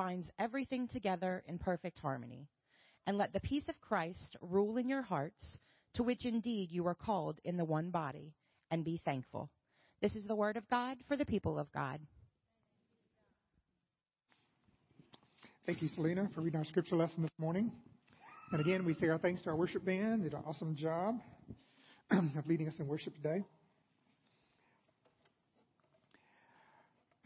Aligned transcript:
binds 0.00 0.30
everything 0.38 0.88
together 0.88 1.42
in 1.46 1.58
perfect 1.58 1.98
harmony. 1.98 2.48
And 3.06 3.18
let 3.18 3.34
the 3.34 3.40
peace 3.40 3.64
of 3.68 3.78
Christ 3.82 4.34
rule 4.40 4.78
in 4.78 4.88
your 4.88 5.02
hearts, 5.02 5.58
to 5.92 6.02
which 6.02 6.24
indeed 6.24 6.70
you 6.70 6.86
are 6.86 6.94
called 6.94 7.38
in 7.44 7.58
the 7.58 7.66
one 7.66 7.90
body, 7.90 8.32
and 8.70 8.82
be 8.82 8.98
thankful. 9.04 9.50
This 10.00 10.16
is 10.16 10.24
the 10.24 10.34
word 10.34 10.56
of 10.56 10.66
God 10.70 10.96
for 11.06 11.18
the 11.18 11.26
people 11.26 11.58
of 11.58 11.70
God. 11.72 12.00
Thank 15.66 15.82
you, 15.82 15.88
Selena, 15.94 16.30
for 16.34 16.40
reading 16.40 16.60
our 16.60 16.64
scripture 16.64 16.96
lesson 16.96 17.20
this 17.20 17.38
morning. 17.38 17.70
And 18.52 18.60
again, 18.62 18.86
we 18.86 18.94
say 18.94 19.08
our 19.08 19.18
thanks 19.18 19.42
to 19.42 19.50
our 19.50 19.56
worship 19.56 19.84
band. 19.84 20.22
They 20.22 20.30
did 20.30 20.38
an 20.38 20.44
awesome 20.46 20.76
job 20.76 21.16
of 22.10 22.46
leading 22.46 22.68
us 22.68 22.74
in 22.78 22.86
worship 22.86 23.14
today. 23.16 23.44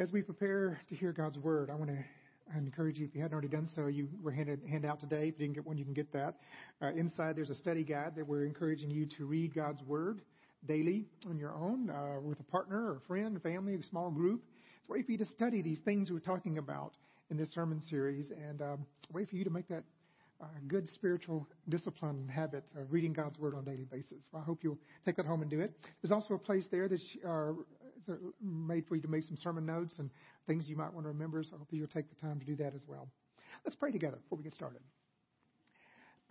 As 0.00 0.10
we 0.10 0.22
prepare 0.22 0.80
to 0.88 0.96
hear 0.96 1.12
God's 1.12 1.38
word, 1.38 1.70
I 1.70 1.76
want 1.76 1.90
to 1.90 2.04
I 2.52 2.58
encourage 2.58 2.98
you, 2.98 3.06
if 3.06 3.14
you 3.14 3.22
hadn't 3.22 3.32
already 3.32 3.48
done 3.48 3.68
so, 3.74 3.86
you 3.86 4.08
were 4.22 4.30
handed 4.30 4.60
hand 4.68 4.84
out 4.84 5.00
today. 5.00 5.28
If 5.28 5.38
you 5.38 5.46
didn't 5.46 5.54
get 5.54 5.66
one, 5.66 5.78
you 5.78 5.84
can 5.84 5.94
get 5.94 6.12
that. 6.12 6.34
Uh, 6.82 6.88
inside, 6.88 7.36
there's 7.36 7.50
a 7.50 7.54
study 7.54 7.84
guide 7.84 8.14
that 8.16 8.26
we're 8.26 8.44
encouraging 8.44 8.90
you 8.90 9.06
to 9.18 9.24
read 9.24 9.54
God's 9.54 9.82
word 9.82 10.20
daily 10.66 11.06
on 11.28 11.38
your 11.38 11.54
own, 11.54 11.90
uh, 11.90 12.20
with 12.20 12.40
a 12.40 12.44
partner 12.44 12.90
or 12.92 12.96
a 12.96 13.00
friend, 13.00 13.40
family, 13.42 13.74
a 13.74 13.82
small 13.84 14.10
group. 14.10 14.42
It's 14.80 14.88
a 14.88 14.92
way 14.92 15.02
for 15.02 15.12
you 15.12 15.18
to 15.18 15.26
study 15.26 15.62
these 15.62 15.80
things 15.80 16.10
we're 16.10 16.20
talking 16.20 16.58
about 16.58 16.92
in 17.30 17.36
this 17.36 17.52
sermon 17.52 17.80
series, 17.88 18.30
and 18.30 18.60
um, 18.60 18.86
a 19.10 19.12
way 19.16 19.24
for 19.24 19.36
you 19.36 19.44
to 19.44 19.50
make 19.50 19.68
that 19.68 19.84
uh, 20.40 20.46
good 20.68 20.88
spiritual 20.90 21.46
discipline 21.68 22.16
and 22.16 22.30
habit 22.30 22.64
of 22.76 22.92
reading 22.92 23.12
God's 23.12 23.38
Word 23.38 23.54
on 23.54 23.62
a 23.62 23.64
daily 23.64 23.84
basis. 23.84 24.24
I 24.34 24.40
hope 24.40 24.60
you'll 24.62 24.78
take 25.04 25.16
that 25.16 25.26
home 25.26 25.42
and 25.42 25.50
do 25.50 25.60
it. 25.60 25.72
There's 26.02 26.12
also 26.12 26.34
a 26.34 26.38
place 26.38 26.66
there 26.70 26.88
that's 26.88 27.02
uh, 27.26 27.52
made 28.40 28.86
for 28.86 28.96
you 28.96 29.02
to 29.02 29.08
make 29.08 29.24
some 29.24 29.36
sermon 29.36 29.66
notes 29.66 29.94
and 29.98 30.10
things 30.46 30.68
you 30.68 30.76
might 30.76 30.92
want 30.92 31.04
to 31.04 31.08
remember, 31.08 31.42
so 31.42 31.54
I 31.54 31.58
hope 31.58 31.68
you'll 31.70 31.86
take 31.88 32.08
the 32.08 32.26
time 32.26 32.40
to 32.40 32.46
do 32.46 32.56
that 32.56 32.74
as 32.74 32.82
well. 32.86 33.08
Let's 33.64 33.76
pray 33.76 33.92
together 33.92 34.16
before 34.16 34.38
we 34.38 34.44
get 34.44 34.54
started. 34.54 34.80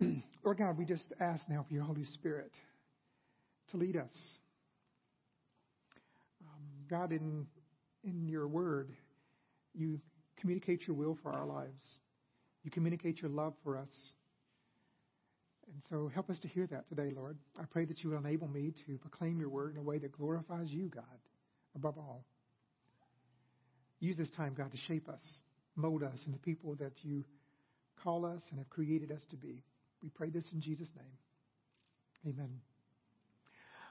Lord 0.44 0.58
God, 0.58 0.76
we 0.76 0.84
just 0.84 1.04
ask 1.20 1.48
now 1.48 1.64
for 1.66 1.74
your 1.74 1.84
Holy 1.84 2.04
Spirit 2.04 2.52
to 3.70 3.76
lead 3.76 3.96
us. 3.96 4.14
Um, 6.42 6.62
God, 6.88 7.12
in, 7.12 7.46
in 8.02 8.28
your 8.28 8.46
word, 8.46 8.90
you 9.74 10.00
communicate 10.40 10.86
your 10.86 10.96
will 10.96 11.18
for 11.22 11.32
our 11.32 11.46
lives. 11.46 11.80
You 12.62 12.70
communicate 12.70 13.20
your 13.20 13.30
love 13.30 13.54
for 13.62 13.76
us. 13.78 14.12
And 15.72 15.82
so 15.88 16.10
help 16.12 16.30
us 16.30 16.38
to 16.40 16.48
hear 16.48 16.66
that 16.68 16.88
today, 16.88 17.10
Lord. 17.14 17.38
I 17.58 17.64
pray 17.64 17.84
that 17.86 18.02
you 18.02 18.10
will 18.10 18.18
enable 18.18 18.48
me 18.48 18.72
to 18.86 18.98
proclaim 18.98 19.38
your 19.40 19.48
word 19.48 19.72
in 19.74 19.80
a 19.80 19.82
way 19.82 19.98
that 19.98 20.12
glorifies 20.12 20.68
you, 20.70 20.90
God, 20.94 21.04
above 21.74 21.98
all. 21.98 22.24
Use 24.00 24.16
this 24.16 24.30
time, 24.36 24.54
God, 24.56 24.70
to 24.72 24.78
shape 24.88 25.08
us, 25.08 25.22
mold 25.76 26.02
us 26.02 26.18
into 26.26 26.38
people 26.38 26.74
that 26.76 26.92
you 27.02 27.24
call 28.02 28.26
us 28.26 28.42
and 28.50 28.58
have 28.58 28.68
created 28.70 29.10
us 29.10 29.22
to 29.30 29.36
be. 29.36 29.62
We 30.02 30.10
pray 30.10 30.30
this 30.30 30.44
in 30.52 30.60
Jesus' 30.60 30.90
name. 30.96 32.34
Amen. 32.34 32.60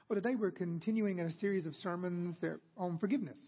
Well, 0.08 0.20
today 0.20 0.34
we're 0.34 0.50
continuing 0.50 1.18
in 1.18 1.26
a 1.26 1.32
series 1.40 1.66
of 1.66 1.74
sermons 1.74 2.36
on 2.76 2.98
forgiveness. 2.98 3.38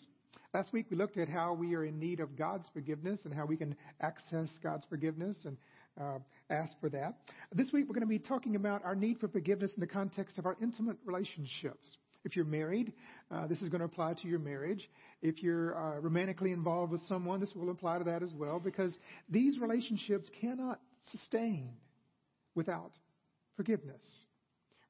Last 0.54 0.72
week 0.72 0.86
we 0.90 0.96
looked 0.96 1.18
at 1.18 1.28
how 1.28 1.52
we 1.52 1.74
are 1.74 1.84
in 1.84 1.98
need 1.98 2.18
of 2.18 2.36
God's 2.36 2.66
forgiveness 2.72 3.20
and 3.24 3.34
how 3.34 3.44
we 3.44 3.56
can 3.56 3.76
access 4.00 4.48
God's 4.62 4.86
forgiveness 4.88 5.36
and 5.44 5.56
uh, 6.00 6.18
ask 6.50 6.72
for 6.80 6.88
that. 6.90 7.18
This 7.52 7.72
week 7.72 7.84
we're 7.86 7.94
going 7.94 8.00
to 8.00 8.06
be 8.06 8.18
talking 8.18 8.56
about 8.56 8.84
our 8.84 8.94
need 8.94 9.20
for 9.20 9.28
forgiveness 9.28 9.70
in 9.76 9.80
the 9.80 9.86
context 9.86 10.38
of 10.38 10.46
our 10.46 10.56
intimate 10.62 10.96
relationships. 11.04 11.98
If 12.26 12.34
you're 12.34 12.44
married, 12.44 12.92
uh, 13.30 13.46
this 13.46 13.62
is 13.62 13.68
going 13.68 13.78
to 13.78 13.84
apply 13.84 14.14
to 14.14 14.26
your 14.26 14.40
marriage. 14.40 14.90
If 15.22 15.44
you're 15.44 15.76
uh, 15.78 16.00
romantically 16.00 16.50
involved 16.50 16.90
with 16.90 17.00
someone, 17.08 17.38
this 17.38 17.54
will 17.54 17.70
apply 17.70 17.98
to 17.98 18.04
that 18.04 18.24
as 18.24 18.32
well 18.34 18.58
because 18.58 18.92
these 19.28 19.60
relationships 19.60 20.28
cannot 20.40 20.80
sustain 21.12 21.68
without 22.56 22.90
forgiveness. 23.56 24.02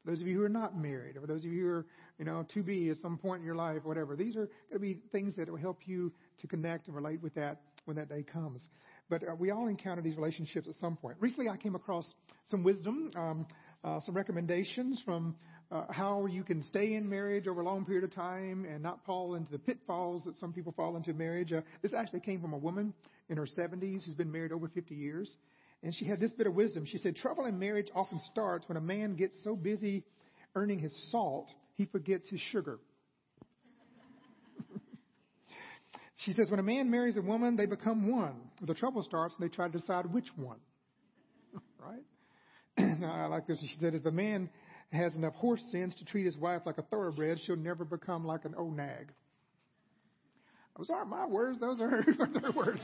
For 0.02 0.12
those 0.12 0.22
of 0.22 0.26
you 0.26 0.38
who 0.38 0.44
are 0.44 0.48
not 0.48 0.78
married, 0.78 1.18
or 1.18 1.20
for 1.20 1.26
those 1.26 1.44
of 1.44 1.50
you 1.50 1.62
who 1.62 1.68
are, 1.68 1.86
you 2.18 2.24
know, 2.24 2.46
to 2.54 2.62
be 2.62 2.88
at 2.88 2.96
some 3.02 3.18
point 3.18 3.40
in 3.40 3.46
your 3.46 3.54
life, 3.54 3.84
whatever, 3.84 4.16
these 4.16 4.34
are 4.34 4.46
going 4.70 4.72
to 4.72 4.78
be 4.78 4.98
things 5.12 5.34
that 5.36 5.50
will 5.50 5.58
help 5.58 5.80
you 5.84 6.10
to 6.40 6.46
connect 6.46 6.86
and 6.86 6.96
relate 6.96 7.20
with 7.20 7.34
that 7.34 7.60
when 7.84 7.96
that 7.96 8.08
day 8.08 8.22
comes. 8.22 8.66
But 9.10 9.22
uh, 9.24 9.34
we 9.38 9.50
all 9.50 9.68
encounter 9.68 10.00
these 10.00 10.16
relationships 10.16 10.68
at 10.68 10.74
some 10.80 10.96
point. 10.96 11.18
Recently, 11.20 11.50
I 11.50 11.58
came 11.58 11.74
across 11.74 12.06
some 12.50 12.62
wisdom, 12.62 13.10
um, 13.14 13.46
uh, 13.84 14.00
some 14.06 14.16
recommendations 14.16 15.02
from 15.04 15.36
uh, 15.70 15.84
how 15.90 16.26
you 16.26 16.44
can 16.44 16.62
stay 16.64 16.94
in 16.94 17.08
marriage 17.08 17.46
over 17.48 17.60
a 17.60 17.64
long 17.64 17.84
period 17.84 18.04
of 18.04 18.14
time 18.14 18.64
and 18.64 18.82
not 18.82 19.04
fall 19.04 19.34
into 19.34 19.50
the 19.50 19.58
pitfalls 19.58 20.22
that 20.24 20.38
some 20.38 20.52
people 20.52 20.72
fall 20.76 20.96
into 20.96 21.12
marriage. 21.12 21.52
Uh, 21.52 21.60
this 21.82 21.92
actually 21.92 22.20
came 22.20 22.40
from 22.40 22.52
a 22.52 22.58
woman 22.58 22.94
in 23.28 23.36
her 23.36 23.46
70s 23.46 24.04
who's 24.04 24.14
been 24.14 24.30
married 24.30 24.52
over 24.52 24.68
50 24.68 24.94
years. 24.94 25.28
And 25.82 25.94
she 25.94 26.04
had 26.04 26.20
this 26.20 26.32
bit 26.32 26.46
of 26.46 26.54
wisdom. 26.54 26.86
She 26.86 26.98
said, 26.98 27.16
Trouble 27.16 27.46
in 27.46 27.58
marriage 27.58 27.88
often 27.94 28.20
starts 28.30 28.68
when 28.68 28.76
a 28.76 28.80
man 28.80 29.16
gets 29.16 29.34
so 29.42 29.56
busy 29.56 30.04
earning 30.54 30.78
his 30.78 30.92
salt, 31.10 31.50
he 31.74 31.84
forgets 31.86 32.28
his 32.28 32.40
sugar. 32.52 32.78
she 36.24 36.32
says, 36.32 36.50
When 36.50 36.60
a 36.60 36.62
man 36.62 36.90
marries 36.90 37.16
a 37.16 37.22
woman, 37.22 37.56
they 37.56 37.66
become 37.66 38.10
one. 38.10 38.36
The 38.62 38.74
trouble 38.74 39.02
starts 39.02 39.34
when 39.36 39.48
they 39.48 39.54
try 39.54 39.68
to 39.68 39.78
decide 39.78 40.06
which 40.06 40.28
one. 40.36 40.58
right? 41.78 42.04
I 43.04 43.26
like 43.26 43.46
this. 43.46 43.60
She 43.60 43.76
said, 43.80 43.94
If 43.94 44.06
a 44.06 44.12
man 44.12 44.48
has 44.92 45.14
enough 45.14 45.34
horse 45.34 45.62
sense 45.70 45.94
to 45.96 46.04
treat 46.04 46.24
his 46.24 46.36
wife 46.36 46.62
like 46.64 46.78
a 46.78 46.82
thoroughbred, 46.82 47.38
she'll 47.44 47.56
never 47.56 47.84
become 47.84 48.24
like 48.24 48.44
an 48.44 48.54
old 48.56 48.76
nag. 48.76 49.12
Those 50.76 50.90
aren't 50.90 51.08
my 51.08 51.26
words, 51.26 51.58
those 51.58 51.80
are 51.80 51.88
her 52.02 52.52
words. 52.54 52.82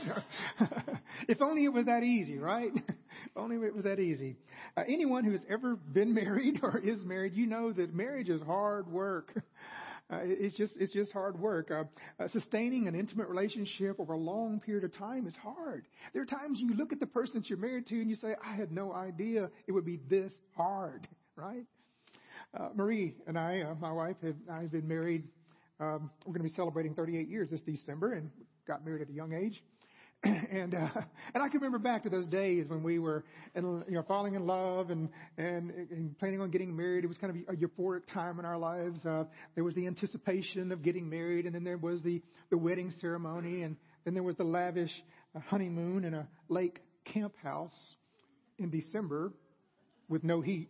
if 1.27 1.41
only 1.41 1.65
it 1.65 1.73
was 1.73 1.85
that 1.85 2.03
easy, 2.03 2.39
right? 2.39 2.71
if 2.87 3.37
only 3.37 3.55
it 3.57 3.73
was 3.73 3.83
that 3.83 3.99
easy. 3.99 4.35
Uh, 4.75 4.81
anyone 4.87 5.23
who 5.23 5.31
has 5.31 5.41
ever 5.49 5.75
been 5.75 6.13
married 6.13 6.59
or 6.63 6.79
is 6.79 7.03
married, 7.03 7.33
you 7.33 7.45
know 7.45 7.71
that 7.71 7.93
marriage 7.93 8.29
is 8.29 8.41
hard 8.41 8.87
work. 8.87 9.31
Uh, 10.09 10.19
it's 10.23 10.55
just 10.57 10.73
it's 10.79 10.91
just 10.91 11.11
hard 11.11 11.39
work. 11.39 11.71
Uh, 11.71 11.83
uh, 12.21 12.27
sustaining 12.29 12.87
an 12.87 12.95
intimate 12.95 13.29
relationship 13.29 13.99
over 13.99 14.13
a 14.13 14.17
long 14.17 14.59
period 14.59 14.83
of 14.83 14.95
time 14.97 15.27
is 15.27 15.35
hard. 15.35 15.85
There 16.13 16.21
are 16.21 16.25
times 16.25 16.59
you 16.59 16.73
look 16.73 16.91
at 16.91 16.99
the 16.99 17.05
person 17.05 17.35
that 17.35 17.49
you're 17.49 17.59
married 17.59 17.87
to 17.87 18.01
and 18.01 18.09
you 18.09 18.15
say, 18.17 18.35
"I 18.43 18.53
had 18.53 18.71
no 18.71 18.91
idea 18.91 19.49
it 19.65 19.71
would 19.71 19.85
be 19.85 19.99
this 20.09 20.31
hard." 20.55 21.07
Right? 21.35 21.65
Uh, 22.57 22.69
Marie 22.75 23.15
and 23.27 23.37
I, 23.37 23.61
uh, 23.61 23.75
my 23.75 23.91
wife, 23.91 24.15
have 24.23 24.35
I've 24.51 24.71
been 24.71 24.87
married 24.87 25.23
um, 25.79 26.11
we're 26.25 26.33
going 26.33 26.47
to 26.47 26.49
be 26.49 26.55
celebrating 26.55 26.93
38 26.93 27.27
years 27.27 27.49
this 27.49 27.61
December, 27.61 28.13
and 28.13 28.29
got 28.67 28.85
married 28.85 29.01
at 29.01 29.09
a 29.09 29.13
young 29.13 29.33
age. 29.33 29.61
and 30.23 30.73
uh, 30.73 30.87
and 31.33 31.43
I 31.43 31.49
can 31.49 31.59
remember 31.59 31.79
back 31.79 32.03
to 32.03 32.09
those 32.09 32.27
days 32.27 32.69
when 32.69 32.83
we 32.83 32.99
were, 32.99 33.25
in, 33.55 33.83
you 33.89 33.95
know, 33.95 34.03
falling 34.03 34.35
in 34.35 34.45
love 34.47 34.91
and, 34.91 35.09
and 35.37 35.71
and 35.71 36.17
planning 36.19 36.39
on 36.39 36.51
getting 36.51 36.75
married. 36.75 37.03
It 37.03 37.07
was 37.07 37.17
kind 37.17 37.35
of 37.35 37.53
a 37.53 37.57
euphoric 37.57 38.03
time 38.13 38.39
in 38.39 38.45
our 38.45 38.57
lives. 38.57 39.05
Uh, 39.05 39.25
there 39.55 39.65
was 39.65 39.75
the 39.75 39.87
anticipation 39.87 40.71
of 40.71 40.83
getting 40.83 41.09
married, 41.09 41.45
and 41.45 41.53
then 41.53 41.65
there 41.65 41.77
was 41.77 42.01
the 42.03 42.21
the 42.49 42.57
wedding 42.57 42.93
ceremony, 43.01 43.63
and 43.63 43.75
then 44.05 44.13
there 44.13 44.23
was 44.23 44.37
the 44.37 44.45
lavish 44.45 44.91
uh, 45.35 45.39
honeymoon 45.39 46.05
in 46.05 46.13
a 46.13 46.27
lake 46.47 46.79
camp 47.03 47.33
house 47.43 47.77
in 48.57 48.69
December 48.69 49.33
with 50.07 50.23
no 50.23 50.39
heat. 50.39 50.69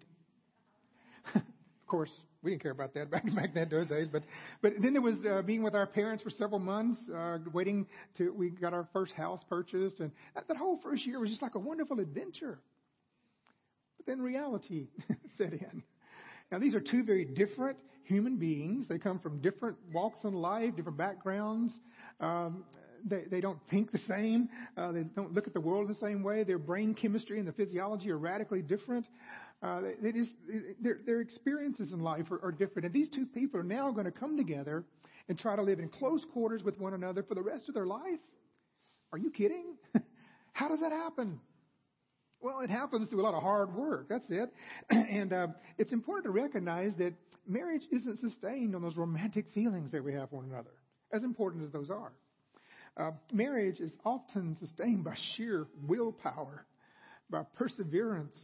course, 1.93 2.09
we 2.41 2.49
didn't 2.49 2.63
care 2.63 2.71
about 2.71 2.95
that 2.95 3.11
back 3.11 3.23
back 3.35 3.53
then 3.53 3.69
those 3.69 3.85
days. 3.85 4.07
But 4.11 4.23
but 4.63 4.73
then 4.81 4.93
there 4.93 5.01
was 5.01 5.15
uh, 5.29 5.43
being 5.43 5.61
with 5.61 5.75
our 5.75 5.85
parents 5.85 6.23
for 6.23 6.31
several 6.31 6.57
months, 6.57 6.99
uh, 7.15 7.37
waiting 7.53 7.85
to 8.17 8.33
we 8.33 8.49
got 8.49 8.73
our 8.73 8.87
first 8.91 9.13
house 9.13 9.41
purchased, 9.47 9.99
and 9.99 10.11
that, 10.33 10.47
that 10.47 10.57
whole 10.57 10.79
first 10.81 11.05
year 11.05 11.19
was 11.19 11.29
just 11.29 11.43
like 11.43 11.53
a 11.53 11.59
wonderful 11.59 11.99
adventure. 11.99 12.57
But 13.97 14.07
then 14.07 14.21
reality 14.21 14.87
set 15.37 15.53
in. 15.53 15.83
Now 16.51 16.57
these 16.57 16.73
are 16.73 16.81
two 16.81 17.03
very 17.03 17.25
different 17.25 17.77
human 18.05 18.37
beings. 18.37 18.87
They 18.89 18.97
come 18.97 19.19
from 19.19 19.39
different 19.39 19.77
walks 19.93 20.17
in 20.23 20.33
life, 20.33 20.75
different 20.75 20.97
backgrounds. 20.97 21.71
Um, 22.19 22.63
they, 23.05 23.25
they 23.29 23.41
don't 23.41 23.59
think 23.69 23.91
the 23.91 23.99
same. 24.09 24.49
Uh, 24.77 24.91
they 24.93 25.03
don't 25.03 25.33
look 25.33 25.45
at 25.45 25.53
the 25.53 25.59
world 25.59 25.89
the 25.89 25.93
same 25.95 26.23
way. 26.23 26.43
Their 26.43 26.57
brain 26.57 26.95
chemistry 26.95 27.37
and 27.37 27.47
the 27.47 27.51
physiology 27.51 28.09
are 28.09 28.17
radically 28.17 28.61
different. 28.61 29.05
Uh, 29.63 29.79
they, 29.79 29.93
they 30.01 30.11
just, 30.11 30.33
their, 30.81 30.99
their 31.05 31.21
experiences 31.21 31.93
in 31.93 32.01
life 32.01 32.29
are, 32.31 32.43
are 32.43 32.51
different. 32.51 32.85
And 32.85 32.93
these 32.93 33.09
two 33.09 33.25
people 33.25 33.59
are 33.59 33.63
now 33.63 33.91
going 33.91 34.05
to 34.05 34.11
come 34.11 34.35
together 34.35 34.83
and 35.29 35.39
try 35.39 35.55
to 35.55 35.61
live 35.61 35.79
in 35.79 35.87
close 35.87 36.25
quarters 36.33 36.63
with 36.63 36.77
one 36.79 36.93
another 36.93 37.23
for 37.23 37.33
the 37.33 37.41
rest 37.41 37.69
of 37.69 37.75
their 37.75 37.85
life. 37.85 38.19
Are 39.13 39.17
you 39.17 39.31
kidding? 39.31 39.75
How 40.53 40.67
does 40.67 40.81
that 40.81 40.91
happen? 40.91 41.39
Well, 42.41 42.59
it 42.59 42.69
happens 42.69 43.07
through 43.07 43.21
a 43.21 43.23
lot 43.23 43.35
of 43.35 43.41
hard 43.41 43.73
work. 43.73 44.07
That's 44.09 44.25
it. 44.29 44.51
And 44.89 45.31
uh, 45.31 45.47
it's 45.77 45.93
important 45.93 46.25
to 46.25 46.31
recognize 46.31 46.91
that 46.97 47.13
marriage 47.47 47.83
isn't 47.89 48.19
sustained 48.19 48.75
on 48.75 48.81
those 48.81 48.97
romantic 48.97 49.45
feelings 49.53 49.91
that 49.93 50.03
we 50.03 50.13
have 50.13 50.29
for 50.29 50.37
one 50.37 50.49
another, 50.51 50.73
as 51.13 51.23
important 51.23 51.63
as 51.63 51.71
those 51.71 51.89
are. 51.89 52.11
Uh, 52.97 53.11
marriage 53.31 53.79
is 53.79 53.91
often 54.03 54.57
sustained 54.59 55.05
by 55.05 55.15
sheer 55.35 55.67
willpower, 55.87 56.65
by 57.29 57.43
perseverance, 57.55 58.35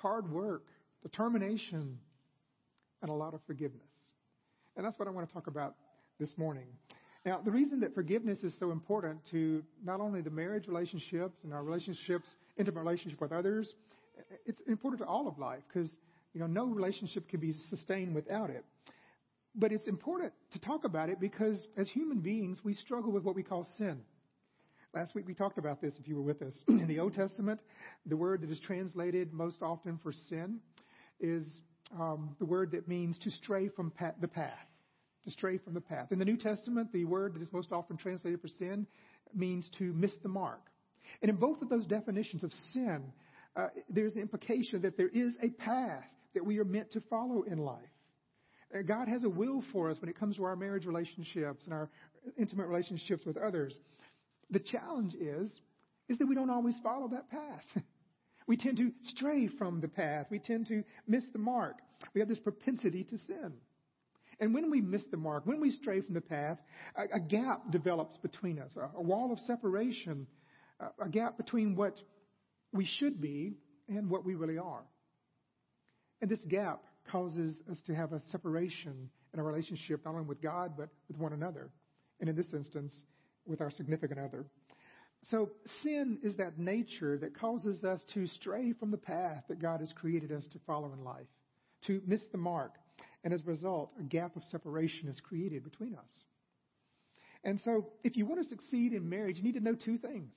hard 0.00 0.30
work, 0.30 0.64
determination, 1.02 1.98
and 3.02 3.10
a 3.10 3.14
lot 3.14 3.34
of 3.34 3.40
forgiveness. 3.46 3.82
And 4.76 4.86
that's 4.86 4.98
what 4.98 5.08
I 5.08 5.10
want 5.10 5.28
to 5.28 5.34
talk 5.34 5.46
about 5.46 5.74
this 6.18 6.30
morning. 6.36 6.66
Now, 7.24 7.40
the 7.44 7.50
reason 7.50 7.80
that 7.80 7.94
forgiveness 7.94 8.38
is 8.42 8.52
so 8.58 8.70
important 8.70 9.20
to 9.32 9.62
not 9.84 10.00
only 10.00 10.20
the 10.20 10.30
marriage 10.30 10.66
relationships 10.66 11.36
and 11.42 11.52
our 11.52 11.62
relationships, 11.62 12.28
intimate 12.56 12.80
relationship 12.80 13.20
with 13.20 13.32
others, 13.32 13.72
it's 14.46 14.60
important 14.66 15.02
to 15.02 15.06
all 15.06 15.28
of 15.28 15.38
life 15.38 15.60
because 15.72 15.90
you 16.32 16.40
know 16.40 16.46
no 16.46 16.66
relationship 16.66 17.28
can 17.28 17.40
be 17.40 17.54
sustained 17.70 18.14
without 18.14 18.50
it. 18.50 18.64
But 19.54 19.72
it's 19.72 19.88
important 19.88 20.32
to 20.52 20.58
talk 20.60 20.84
about 20.84 21.08
it 21.08 21.18
because 21.20 21.58
as 21.76 21.88
human 21.88 22.20
beings, 22.20 22.60
we 22.62 22.74
struggle 22.74 23.10
with 23.10 23.24
what 23.24 23.34
we 23.34 23.42
call 23.42 23.66
sin. 23.76 24.00
Last 24.94 25.14
week 25.14 25.26
we 25.26 25.34
talked 25.34 25.58
about 25.58 25.82
this 25.82 25.92
if 26.00 26.08
you 26.08 26.16
were 26.16 26.22
with 26.22 26.40
us. 26.40 26.54
In 26.68 26.88
the 26.88 26.98
Old 26.98 27.12
Testament, 27.12 27.60
the 28.06 28.16
word 28.16 28.40
that 28.40 28.50
is 28.50 28.58
translated 28.60 29.34
most 29.34 29.60
often 29.60 29.98
for 30.02 30.12
sin 30.12 30.60
is 31.20 31.46
um, 31.98 32.34
the 32.38 32.46
word 32.46 32.70
that 32.72 32.88
means 32.88 33.18
to 33.18 33.30
stray 33.30 33.68
from 33.68 33.90
pa- 33.90 34.14
the 34.20 34.28
path. 34.28 34.54
To 35.26 35.30
stray 35.30 35.58
from 35.58 35.74
the 35.74 35.80
path. 35.82 36.10
In 36.10 36.18
the 36.18 36.24
New 36.24 36.38
Testament, 36.38 36.90
the 36.90 37.04
word 37.04 37.34
that 37.34 37.42
is 37.42 37.52
most 37.52 37.70
often 37.70 37.98
translated 37.98 38.40
for 38.40 38.48
sin 38.48 38.86
means 39.34 39.70
to 39.78 39.92
miss 39.92 40.12
the 40.22 40.28
mark. 40.28 40.62
And 41.20 41.28
in 41.28 41.36
both 41.36 41.60
of 41.60 41.68
those 41.68 41.84
definitions 41.84 42.42
of 42.42 42.50
sin, 42.72 43.02
uh, 43.56 43.68
there's 43.90 44.14
the 44.14 44.20
implication 44.20 44.80
that 44.82 44.96
there 44.96 45.08
is 45.08 45.34
a 45.42 45.50
path 45.50 46.04
that 46.34 46.46
we 46.46 46.58
are 46.60 46.64
meant 46.64 46.92
to 46.92 47.02
follow 47.10 47.42
in 47.42 47.58
life. 47.58 47.76
Uh, 48.74 48.80
God 48.82 49.08
has 49.08 49.24
a 49.24 49.28
will 49.28 49.62
for 49.70 49.90
us 49.90 49.98
when 50.00 50.08
it 50.08 50.18
comes 50.18 50.36
to 50.36 50.44
our 50.44 50.56
marriage 50.56 50.86
relationships 50.86 51.64
and 51.64 51.74
our 51.74 51.90
intimate 52.38 52.68
relationships 52.68 53.26
with 53.26 53.36
others. 53.36 53.74
The 54.50 54.60
challenge 54.60 55.14
is, 55.14 55.50
is 56.08 56.18
that 56.18 56.26
we 56.26 56.34
don't 56.34 56.50
always 56.50 56.74
follow 56.82 57.08
that 57.08 57.30
path. 57.30 57.64
we 58.46 58.56
tend 58.56 58.78
to 58.78 58.92
stray 59.08 59.48
from 59.58 59.80
the 59.80 59.88
path. 59.88 60.26
We 60.30 60.38
tend 60.38 60.68
to 60.68 60.84
miss 61.06 61.24
the 61.32 61.38
mark. 61.38 61.76
We 62.14 62.20
have 62.20 62.28
this 62.28 62.38
propensity 62.38 63.04
to 63.04 63.18
sin. 63.18 63.52
And 64.40 64.54
when 64.54 64.70
we 64.70 64.80
miss 64.80 65.02
the 65.10 65.16
mark, 65.16 65.46
when 65.46 65.60
we 65.60 65.70
stray 65.72 66.00
from 66.00 66.14
the 66.14 66.20
path, 66.20 66.58
a, 66.96 67.16
a 67.16 67.20
gap 67.20 67.70
develops 67.70 68.16
between 68.18 68.58
us, 68.58 68.76
a, 68.76 68.96
a 68.96 69.02
wall 69.02 69.32
of 69.32 69.38
separation, 69.40 70.26
a, 70.80 71.04
a 71.04 71.08
gap 71.08 71.36
between 71.36 71.74
what 71.74 72.00
we 72.72 72.88
should 72.98 73.20
be 73.20 73.54
and 73.88 74.08
what 74.08 74.24
we 74.24 74.34
really 74.34 74.58
are. 74.58 74.84
And 76.20 76.30
this 76.30 76.44
gap 76.48 76.82
causes 77.10 77.56
us 77.70 77.80
to 77.86 77.94
have 77.94 78.12
a 78.12 78.20
separation 78.30 79.10
in 79.32 79.40
our 79.40 79.46
relationship, 79.46 80.04
not 80.04 80.14
only 80.14 80.26
with 80.26 80.40
God, 80.40 80.72
but 80.76 80.88
with 81.08 81.18
one 81.18 81.32
another. 81.32 81.70
And 82.20 82.28
in 82.28 82.36
this 82.36 82.52
instance, 82.52 82.94
with 83.48 83.60
our 83.60 83.70
significant 83.70 84.20
other. 84.20 84.44
So 85.30 85.50
sin 85.82 86.18
is 86.22 86.36
that 86.36 86.58
nature 86.58 87.18
that 87.18 87.38
causes 87.38 87.82
us 87.84 88.00
to 88.14 88.26
stray 88.28 88.72
from 88.72 88.90
the 88.90 88.98
path 88.98 89.44
that 89.48 89.60
God 89.60 89.80
has 89.80 89.92
created 89.92 90.30
us 90.32 90.46
to 90.52 90.58
follow 90.66 90.92
in 90.92 91.04
life, 91.04 91.26
to 91.86 92.00
miss 92.06 92.22
the 92.30 92.38
mark. 92.38 92.72
And 93.24 93.34
as 93.34 93.42
a 93.42 93.44
result, 93.44 93.90
a 93.98 94.04
gap 94.04 94.36
of 94.36 94.42
separation 94.50 95.08
is 95.08 95.20
created 95.20 95.64
between 95.64 95.94
us. 95.94 96.24
And 97.44 97.60
so, 97.64 97.88
if 98.04 98.16
you 98.16 98.26
want 98.26 98.42
to 98.42 98.48
succeed 98.48 98.92
in 98.92 99.08
marriage, 99.08 99.36
you 99.36 99.42
need 99.42 99.54
to 99.54 99.60
know 99.60 99.74
two 99.74 99.98
things. 99.98 100.32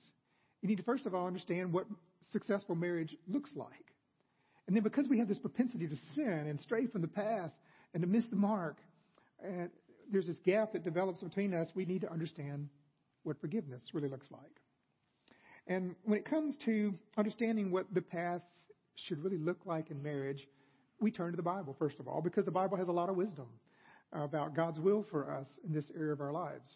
You 0.60 0.68
need 0.68 0.78
to, 0.78 0.84
first 0.84 1.06
of 1.06 1.14
all, 1.14 1.26
understand 1.26 1.72
what 1.72 1.86
successful 2.32 2.74
marriage 2.74 3.16
looks 3.26 3.50
like. 3.54 3.92
And 4.66 4.76
then, 4.76 4.82
because 4.82 5.08
we 5.08 5.18
have 5.18 5.28
this 5.28 5.38
propensity 5.38 5.88
to 5.88 5.96
sin 6.14 6.46
and 6.48 6.60
stray 6.60 6.86
from 6.86 7.02
the 7.02 7.08
path 7.08 7.50
and 7.92 8.02
to 8.02 8.08
miss 8.08 8.24
the 8.26 8.36
mark, 8.36 8.76
and 9.42 9.70
there's 10.10 10.26
this 10.26 10.38
gap 10.44 10.72
that 10.72 10.84
develops 10.84 11.20
between 11.20 11.54
us, 11.54 11.68
we 11.74 11.84
need 11.84 12.02
to 12.02 12.12
understand 12.12 12.68
what 13.24 13.40
forgiveness 13.40 13.82
really 13.92 14.08
looks 14.08 14.30
like. 14.30 14.60
And 15.66 15.94
when 16.04 16.18
it 16.18 16.24
comes 16.24 16.56
to 16.64 16.94
understanding 17.16 17.70
what 17.70 17.86
the 17.92 18.02
path 18.02 18.42
should 18.96 19.22
really 19.22 19.38
look 19.38 19.58
like 19.64 19.90
in 19.90 20.02
marriage, 20.02 20.46
we 21.00 21.10
turn 21.10 21.30
to 21.32 21.36
the 21.36 21.42
Bible, 21.42 21.74
first 21.78 21.98
of 22.00 22.08
all, 22.08 22.20
because 22.20 22.44
the 22.44 22.50
Bible 22.50 22.76
has 22.76 22.88
a 22.88 22.92
lot 22.92 23.08
of 23.08 23.16
wisdom 23.16 23.46
about 24.12 24.54
God's 24.54 24.78
will 24.78 25.04
for 25.10 25.30
us 25.30 25.46
in 25.66 25.72
this 25.72 25.90
area 25.96 26.12
of 26.12 26.20
our 26.20 26.32
lives. 26.32 26.68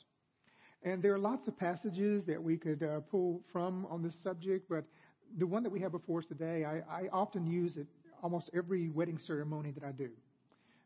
And 0.82 1.02
there 1.02 1.14
are 1.14 1.18
lots 1.18 1.48
of 1.48 1.58
passages 1.58 2.24
that 2.26 2.42
we 2.42 2.56
could 2.56 2.82
uh, 2.82 3.00
pull 3.00 3.42
from 3.52 3.86
on 3.86 4.02
this 4.02 4.14
subject, 4.22 4.68
but 4.68 4.84
the 5.38 5.46
one 5.46 5.62
that 5.64 5.70
we 5.70 5.80
have 5.80 5.92
before 5.92 6.20
us 6.20 6.26
today, 6.26 6.64
I, 6.64 7.04
I 7.04 7.08
often 7.12 7.46
use 7.46 7.76
it 7.76 7.86
almost 8.22 8.50
every 8.54 8.88
wedding 8.88 9.18
ceremony 9.18 9.72
that 9.72 9.84
I 9.84 9.92
do 9.92 10.10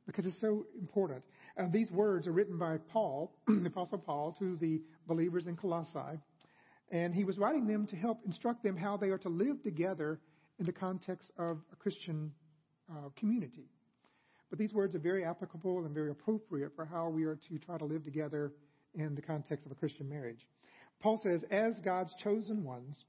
because 0.07 0.27
it's 0.27 0.41
so 0.41 0.67
important. 0.79 1.23
Uh, 1.61 1.67
these 1.71 1.91
words 1.91 2.27
are 2.27 2.33
written 2.33 2.57
by 2.57 2.79
Paul, 2.91 3.33
the 3.47 3.67
Apostle 3.67 3.99
Paul, 3.99 4.35
to 4.39 4.57
the 4.57 4.81
believers 5.07 5.47
in 5.47 5.57
Colossae. 5.57 6.19
And 6.91 7.15
he 7.15 7.25
was 7.25 7.37
writing 7.37 7.67
them 7.67 7.87
to 7.89 7.97
help 7.97 8.21
instruct 8.25 8.63
them 8.63 8.77
how 8.77 8.97
they 8.97 9.11
are 9.11 9.19
to 9.19 9.29
live 9.29 9.63
together 9.63 10.21
in 10.59 10.65
the 10.65 10.73
context 10.73 11.31
of 11.39 11.59
a 11.73 11.77
Christian 11.77 12.33
uh, 12.91 13.11
community. 13.17 13.67
But 14.49 14.59
these 14.59 14.73
words 14.73 14.95
are 14.95 15.01
very 15.01 15.25
applicable 15.25 15.85
and 15.85 15.95
very 15.95 16.11
appropriate 16.11 16.73
for 16.75 16.85
how 16.85 17.09
we 17.09 17.25
are 17.25 17.39
to 17.49 17.59
try 17.59 17.77
to 17.77 17.85
live 17.85 18.05
together 18.05 18.53
in 18.95 19.15
the 19.15 19.23
context 19.23 19.67
of 19.67 19.73
a 19.73 19.75
Christian 19.77 20.09
marriage. 20.09 20.47
Paul 21.01 21.21
says, 21.23 21.45
As 21.51 21.75
God's 21.85 22.15
chosen 22.25 22.65
ones, 22.65 23.05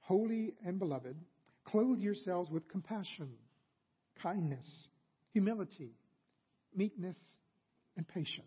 holy 0.00 0.54
and 0.64 0.78
beloved, 0.78 1.16
clothe 1.64 1.98
yourselves 1.98 2.50
with 2.50 2.68
compassion, 2.68 3.30
kindness, 4.22 4.86
humility, 5.32 5.90
meekness, 6.74 7.16
and 7.96 8.06
patience. 8.08 8.46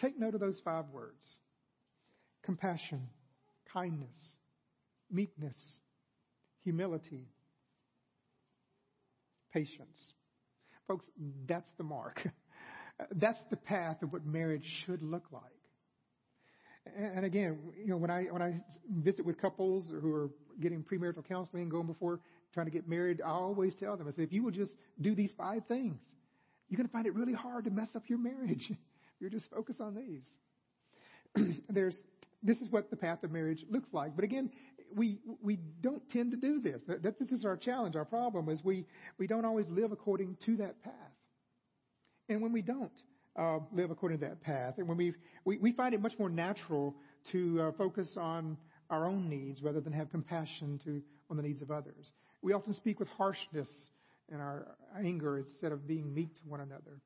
Take 0.00 0.18
note 0.18 0.34
of 0.34 0.40
those 0.40 0.60
five 0.64 0.86
words 0.92 1.22
compassion, 2.44 3.08
kindness, 3.72 4.16
meekness, 5.10 5.56
humility, 6.62 7.28
patience. 9.52 10.12
Folks, 10.86 11.06
that's 11.46 11.70
the 11.78 11.84
mark. 11.84 12.20
That's 13.16 13.40
the 13.50 13.56
path 13.56 14.02
of 14.02 14.12
what 14.12 14.24
marriage 14.24 14.64
should 14.86 15.02
look 15.02 15.24
like. 15.32 15.42
And 16.96 17.24
again, 17.24 17.58
you 17.76 17.88
know, 17.88 17.96
when 17.96 18.10
I 18.10 18.24
when 18.24 18.40
I 18.40 18.60
visit 18.88 19.24
with 19.26 19.40
couples 19.40 19.84
who 19.90 20.12
are 20.14 20.30
getting 20.60 20.84
premarital 20.84 21.26
counseling, 21.26 21.68
going 21.68 21.88
before 21.88 22.20
trying 22.52 22.66
to 22.66 22.72
get 22.72 22.88
married, 22.88 23.20
I 23.20 23.30
always 23.30 23.74
tell 23.80 23.96
them, 23.96 24.06
I 24.06 24.12
say, 24.12 24.22
if 24.22 24.32
you 24.32 24.44
will 24.44 24.52
just 24.52 24.76
do 25.00 25.14
these 25.14 25.32
five 25.36 25.62
things, 25.66 25.96
you're 26.68 26.76
going 26.76 26.88
to 26.88 26.92
find 26.92 27.06
it 27.06 27.14
really 27.14 27.32
hard 27.32 27.64
to 27.64 27.70
mess 27.70 27.88
up 27.94 28.04
your 28.08 28.18
marriage. 28.18 28.70
You're 29.20 29.30
just 29.30 29.48
focused 29.50 29.80
on 29.80 29.94
these. 29.94 31.54
There's 31.68 31.94
this 32.42 32.58
is 32.58 32.70
what 32.70 32.90
the 32.90 32.96
path 32.96 33.22
of 33.22 33.30
marriage 33.30 33.64
looks 33.70 33.88
like. 33.92 34.14
But 34.14 34.24
again, 34.24 34.50
we 34.94 35.18
we 35.42 35.58
don't 35.80 36.02
tend 36.10 36.32
to 36.32 36.36
do 36.36 36.60
this. 36.60 36.82
That, 36.86 37.02
this 37.02 37.30
is 37.30 37.44
our 37.44 37.56
challenge. 37.56 37.96
Our 37.96 38.04
problem 38.04 38.48
is 38.48 38.62
we 38.62 38.86
we 39.18 39.26
don't 39.26 39.44
always 39.44 39.66
live 39.68 39.92
according 39.92 40.36
to 40.46 40.56
that 40.58 40.82
path. 40.82 40.92
And 42.28 42.42
when 42.42 42.52
we 42.52 42.62
don't 42.62 42.92
uh, 43.38 43.58
live 43.72 43.90
according 43.90 44.18
to 44.20 44.26
that 44.26 44.42
path, 44.42 44.74
and 44.78 44.88
when 44.88 44.96
we 44.96 45.14
we, 45.44 45.58
we 45.58 45.72
find 45.72 45.94
it 45.94 46.00
much 46.02 46.18
more 46.18 46.28
natural 46.28 46.94
to 47.32 47.62
uh, 47.62 47.72
focus 47.78 48.16
on 48.16 48.56
our 48.90 49.06
own 49.06 49.28
needs 49.28 49.62
rather 49.62 49.80
than 49.80 49.92
have 49.92 50.10
compassion 50.10 50.80
to 50.84 51.02
on 51.30 51.36
the 51.36 51.42
needs 51.42 51.62
of 51.62 51.70
others. 51.70 52.12
We 52.42 52.52
often 52.52 52.74
speak 52.74 53.00
with 53.00 53.08
harshness 53.08 53.68
and 54.30 54.40
our 54.40 54.76
anger 54.98 55.38
instead 55.38 55.72
of 55.72 55.86
being 55.86 56.12
meek 56.14 56.34
to 56.34 56.48
one 56.48 56.60
another. 56.60 57.00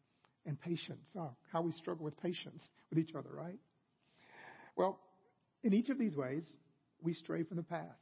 And 0.46 0.58
patience. 0.58 1.04
Oh, 1.14 1.32
how 1.52 1.60
we 1.60 1.72
struggle 1.72 2.04
with 2.04 2.18
patience 2.22 2.62
with 2.88 2.98
each 2.98 3.14
other, 3.14 3.28
right? 3.30 3.58
Well, 4.76 4.98
in 5.62 5.74
each 5.74 5.90
of 5.90 5.98
these 5.98 6.14
ways, 6.16 6.44
we 7.02 7.12
stray 7.12 7.42
from 7.42 7.58
the 7.58 7.62
path. 7.62 7.98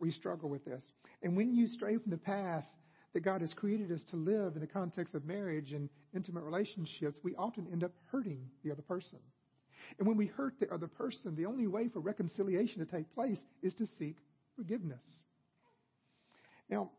We 0.00 0.10
struggle 0.10 0.48
with 0.48 0.64
this. 0.64 0.82
And 1.22 1.36
when 1.36 1.54
you 1.54 1.66
stray 1.66 1.98
from 1.98 2.10
the 2.10 2.16
path 2.16 2.64
that 3.12 3.20
God 3.20 3.42
has 3.42 3.52
created 3.52 3.92
us 3.92 4.00
to 4.10 4.16
live 4.16 4.54
in 4.54 4.60
the 4.60 4.66
context 4.66 5.14
of 5.14 5.26
marriage 5.26 5.72
and 5.72 5.90
intimate 6.14 6.44
relationships, 6.44 7.18
we 7.22 7.34
often 7.34 7.66
end 7.70 7.84
up 7.84 7.92
hurting 8.10 8.40
the 8.64 8.72
other 8.72 8.82
person. 8.82 9.18
And 9.98 10.08
when 10.08 10.16
we 10.16 10.26
hurt 10.26 10.54
the 10.58 10.72
other 10.72 10.88
person, 10.88 11.36
the 11.36 11.46
only 11.46 11.66
way 11.66 11.88
for 11.88 12.00
reconciliation 12.00 12.78
to 12.78 12.90
take 12.90 13.12
place 13.14 13.38
is 13.62 13.74
to 13.74 13.86
seek 13.98 14.16
forgiveness. 14.56 15.04
Now, 16.70 16.90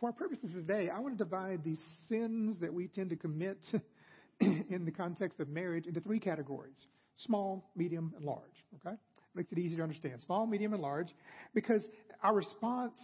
for 0.00 0.06
our 0.06 0.12
purposes 0.12 0.50
today, 0.54 0.90
I 0.90 1.00
want 1.00 1.18
to 1.18 1.24
divide 1.24 1.64
these 1.64 1.80
sins 2.08 2.56
that 2.60 2.72
we 2.72 2.86
tend 2.88 3.10
to 3.10 3.16
commit 3.16 3.58
in 4.40 4.84
the 4.84 4.92
context 4.92 5.40
of 5.40 5.48
marriage 5.48 5.86
into 5.86 6.00
three 6.00 6.20
categories 6.20 6.86
small, 7.16 7.68
medium, 7.74 8.12
and 8.16 8.24
large. 8.24 8.64
Okay? 8.76 8.94
Makes 9.34 9.50
it 9.52 9.58
easy 9.58 9.76
to 9.76 9.82
understand. 9.82 10.20
Small, 10.24 10.46
medium, 10.46 10.72
and 10.72 10.80
large, 10.80 11.08
because 11.52 11.82
our 12.22 12.32
response 12.32 12.94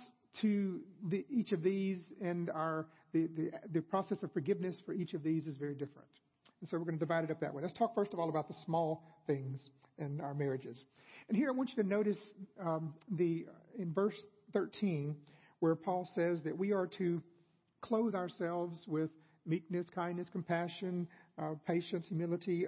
to 0.40 0.80
the, 1.08 1.24
each 1.28 1.52
of 1.52 1.62
these 1.62 1.98
and 2.20 2.50
our 2.50 2.86
the, 3.12 3.28
the, 3.36 3.50
the 3.72 3.80
process 3.80 4.18
of 4.22 4.32
forgiveness 4.32 4.76
for 4.84 4.92
each 4.92 5.14
of 5.14 5.22
these 5.22 5.46
is 5.46 5.56
very 5.56 5.74
different. 5.74 6.08
And 6.60 6.68
so 6.68 6.76
we're 6.76 6.84
going 6.84 6.98
to 6.98 7.04
divide 7.04 7.24
it 7.24 7.30
up 7.30 7.40
that 7.40 7.54
way. 7.54 7.62
Let's 7.62 7.76
talk 7.76 7.94
first 7.94 8.12
of 8.12 8.18
all 8.18 8.28
about 8.28 8.48
the 8.48 8.54
small 8.64 9.22
things 9.26 9.70
in 9.98 10.20
our 10.20 10.34
marriages. 10.34 10.82
And 11.28 11.36
here 11.36 11.48
I 11.48 11.52
want 11.52 11.70
you 11.76 11.82
to 11.82 11.88
notice 11.88 12.18
um, 12.60 12.94
the 13.12 13.46
in 13.78 13.92
verse 13.92 14.20
13 14.52 15.14
where 15.64 15.74
Paul 15.74 16.06
says 16.14 16.42
that 16.44 16.58
we 16.58 16.72
are 16.74 16.86
to 16.98 17.22
clothe 17.80 18.14
ourselves 18.14 18.84
with 18.86 19.08
meekness, 19.46 19.86
kindness, 19.94 20.28
compassion, 20.30 21.08
uh, 21.38 21.52
patience, 21.66 22.04
humility. 22.06 22.66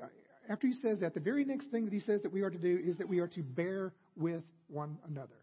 After 0.48 0.66
he 0.66 0.72
says 0.72 1.00
that, 1.00 1.12
the 1.12 1.20
very 1.20 1.44
next 1.44 1.66
thing 1.66 1.84
that 1.84 1.92
he 1.92 2.00
says 2.00 2.22
that 2.22 2.32
we 2.32 2.40
are 2.40 2.48
to 2.48 2.56
do 2.56 2.80
is 2.82 2.96
that 2.96 3.06
we 3.06 3.18
are 3.18 3.28
to 3.28 3.42
bear 3.42 3.92
with 4.16 4.42
one 4.68 4.96
another. 5.06 5.36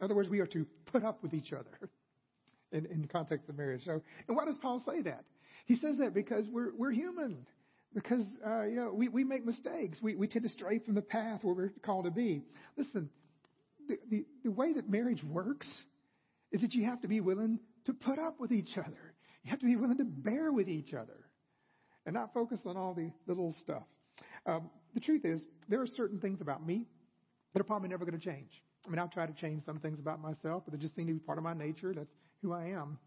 In 0.00 0.06
other 0.06 0.16
words, 0.16 0.28
we 0.28 0.40
are 0.40 0.48
to 0.48 0.66
put 0.86 1.04
up 1.04 1.22
with 1.22 1.32
each 1.32 1.52
other 1.52 1.78
in, 2.72 2.86
in 2.86 3.02
the 3.02 3.08
context 3.08 3.48
of 3.48 3.56
marriage. 3.56 3.82
So, 3.84 4.02
and 4.26 4.36
why 4.36 4.44
does 4.44 4.56
Paul 4.60 4.82
say 4.84 5.02
that? 5.02 5.22
He 5.66 5.76
says 5.76 5.98
that 5.98 6.12
because 6.12 6.48
we're, 6.50 6.74
we're 6.76 6.90
human. 6.90 7.46
because 7.94 8.24
uh, 8.44 8.64
you 8.64 8.74
know 8.74 8.92
we, 8.92 9.06
we 9.06 9.22
make 9.22 9.46
mistakes. 9.46 9.98
We, 10.02 10.16
we 10.16 10.26
tend 10.26 10.42
to 10.42 10.50
stray 10.50 10.80
from 10.80 10.96
the 10.96 11.02
path 11.02 11.44
where 11.44 11.54
we're 11.54 11.72
called 11.82 12.06
to 12.06 12.10
be. 12.10 12.42
Listen, 12.76 13.10
the, 13.86 13.96
the, 14.10 14.26
the 14.42 14.50
way 14.50 14.72
that 14.72 14.90
marriage 14.90 15.22
works 15.22 15.68
is 16.52 16.60
that 16.60 16.74
you 16.74 16.84
have 16.84 17.00
to 17.02 17.08
be 17.08 17.20
willing 17.20 17.58
to 17.86 17.92
put 17.92 18.18
up 18.18 18.40
with 18.40 18.52
each 18.52 18.76
other. 18.76 19.14
You 19.42 19.50
have 19.50 19.60
to 19.60 19.66
be 19.66 19.76
willing 19.76 19.98
to 19.98 20.04
bear 20.04 20.52
with 20.52 20.68
each 20.68 20.94
other 20.94 21.28
and 22.06 22.14
not 22.14 22.32
focus 22.32 22.60
on 22.66 22.76
all 22.76 22.94
the, 22.94 23.10
the 23.26 23.32
little 23.32 23.54
stuff. 23.62 23.84
Um, 24.46 24.70
the 24.94 25.00
truth 25.00 25.24
is, 25.24 25.42
there 25.68 25.80
are 25.80 25.86
certain 25.86 26.18
things 26.18 26.40
about 26.40 26.66
me 26.66 26.86
that 27.52 27.60
are 27.60 27.64
probably 27.64 27.88
never 27.88 28.04
going 28.04 28.18
to 28.18 28.24
change. 28.24 28.50
I 28.86 28.90
mean, 28.90 28.98
I've 28.98 29.10
tried 29.10 29.34
to 29.34 29.40
change 29.40 29.64
some 29.64 29.78
things 29.78 29.98
about 29.98 30.20
myself, 30.20 30.62
but 30.64 30.72
they 30.72 30.78
just 30.78 30.96
seem 30.96 31.06
to 31.06 31.12
be 31.12 31.18
part 31.18 31.38
of 31.38 31.44
my 31.44 31.54
nature. 31.54 31.92
That's 31.94 32.10
who 32.42 32.52
I 32.52 32.66
am. 32.66 32.98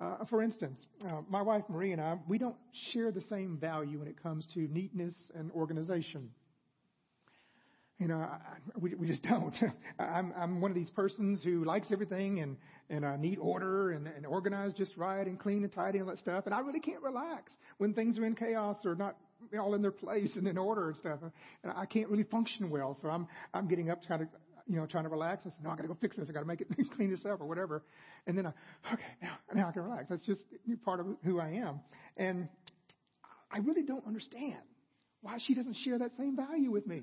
Uh, 0.00 0.24
for 0.28 0.42
instance, 0.42 0.84
uh, 1.06 1.20
my 1.28 1.42
wife 1.42 1.62
Marie 1.68 1.92
and 1.92 2.00
I, 2.00 2.18
we 2.26 2.38
don't 2.38 2.56
share 2.92 3.12
the 3.12 3.20
same 3.22 3.56
value 3.58 4.00
when 4.00 4.08
it 4.08 4.20
comes 4.20 4.46
to 4.54 4.60
neatness 4.60 5.14
and 5.34 5.52
organization. 5.52 6.30
You 8.02 8.08
know, 8.08 8.18
I, 8.18 8.38
we, 8.80 8.96
we 8.96 9.06
just 9.06 9.22
don't. 9.28 9.54
I'm, 9.96 10.32
I'm 10.36 10.60
one 10.60 10.72
of 10.72 10.74
these 10.74 10.90
persons 10.90 11.40
who 11.44 11.64
likes 11.64 11.86
everything 11.92 12.38
in, 12.38 12.56
in 12.90 13.04
a 13.04 13.16
neat 13.16 13.38
order 13.40 13.92
and, 13.92 14.08
and 14.08 14.26
organized 14.26 14.76
just 14.76 14.96
right 14.96 15.24
and 15.24 15.38
clean 15.38 15.62
and 15.62 15.72
tidy 15.72 15.98
and 15.98 16.08
all 16.08 16.12
that 16.12 16.18
stuff. 16.18 16.46
And 16.46 16.52
I 16.52 16.58
really 16.60 16.80
can't 16.80 17.00
relax 17.00 17.52
when 17.78 17.94
things 17.94 18.18
are 18.18 18.26
in 18.26 18.34
chaos 18.34 18.78
or 18.84 18.96
not 18.96 19.16
all 19.56 19.74
in 19.74 19.82
their 19.82 19.92
place 19.92 20.30
and 20.34 20.48
in 20.48 20.58
order 20.58 20.88
and 20.88 20.96
stuff. 20.96 21.20
And 21.62 21.72
I 21.76 21.86
can't 21.86 22.08
really 22.08 22.24
function 22.24 22.70
well. 22.70 22.98
So 23.00 23.08
I'm, 23.08 23.28
I'm 23.54 23.68
getting 23.68 23.88
up 23.88 24.02
trying 24.02 24.20
to, 24.20 24.28
you 24.66 24.80
know, 24.80 24.86
trying 24.86 25.04
to 25.04 25.10
relax. 25.10 25.42
I 25.46 25.50
said, 25.50 25.62
no, 25.62 25.70
I 25.70 25.76
got 25.76 25.82
to 25.82 25.88
go 25.88 25.96
fix 26.00 26.16
this. 26.16 26.28
I 26.28 26.32
got 26.32 26.40
to 26.40 26.46
make 26.46 26.60
it 26.60 26.66
clean 26.96 27.12
this 27.12 27.24
up 27.24 27.40
or 27.40 27.46
whatever. 27.46 27.84
And 28.26 28.36
then 28.36 28.46
I, 28.46 28.52
okay, 28.92 29.02
now, 29.22 29.36
now 29.54 29.68
I 29.68 29.70
can 29.72 29.82
relax. 29.82 30.06
That's 30.10 30.24
just 30.24 30.40
part 30.84 30.98
of 30.98 31.06
who 31.22 31.38
I 31.38 31.50
am. 31.50 31.78
And 32.16 32.48
I 33.52 33.58
really 33.58 33.84
don't 33.84 34.06
understand 34.08 34.58
why 35.20 35.38
she 35.46 35.54
doesn't 35.54 35.76
share 35.84 36.00
that 36.00 36.16
same 36.16 36.34
value 36.34 36.72
with 36.72 36.84
me. 36.84 37.02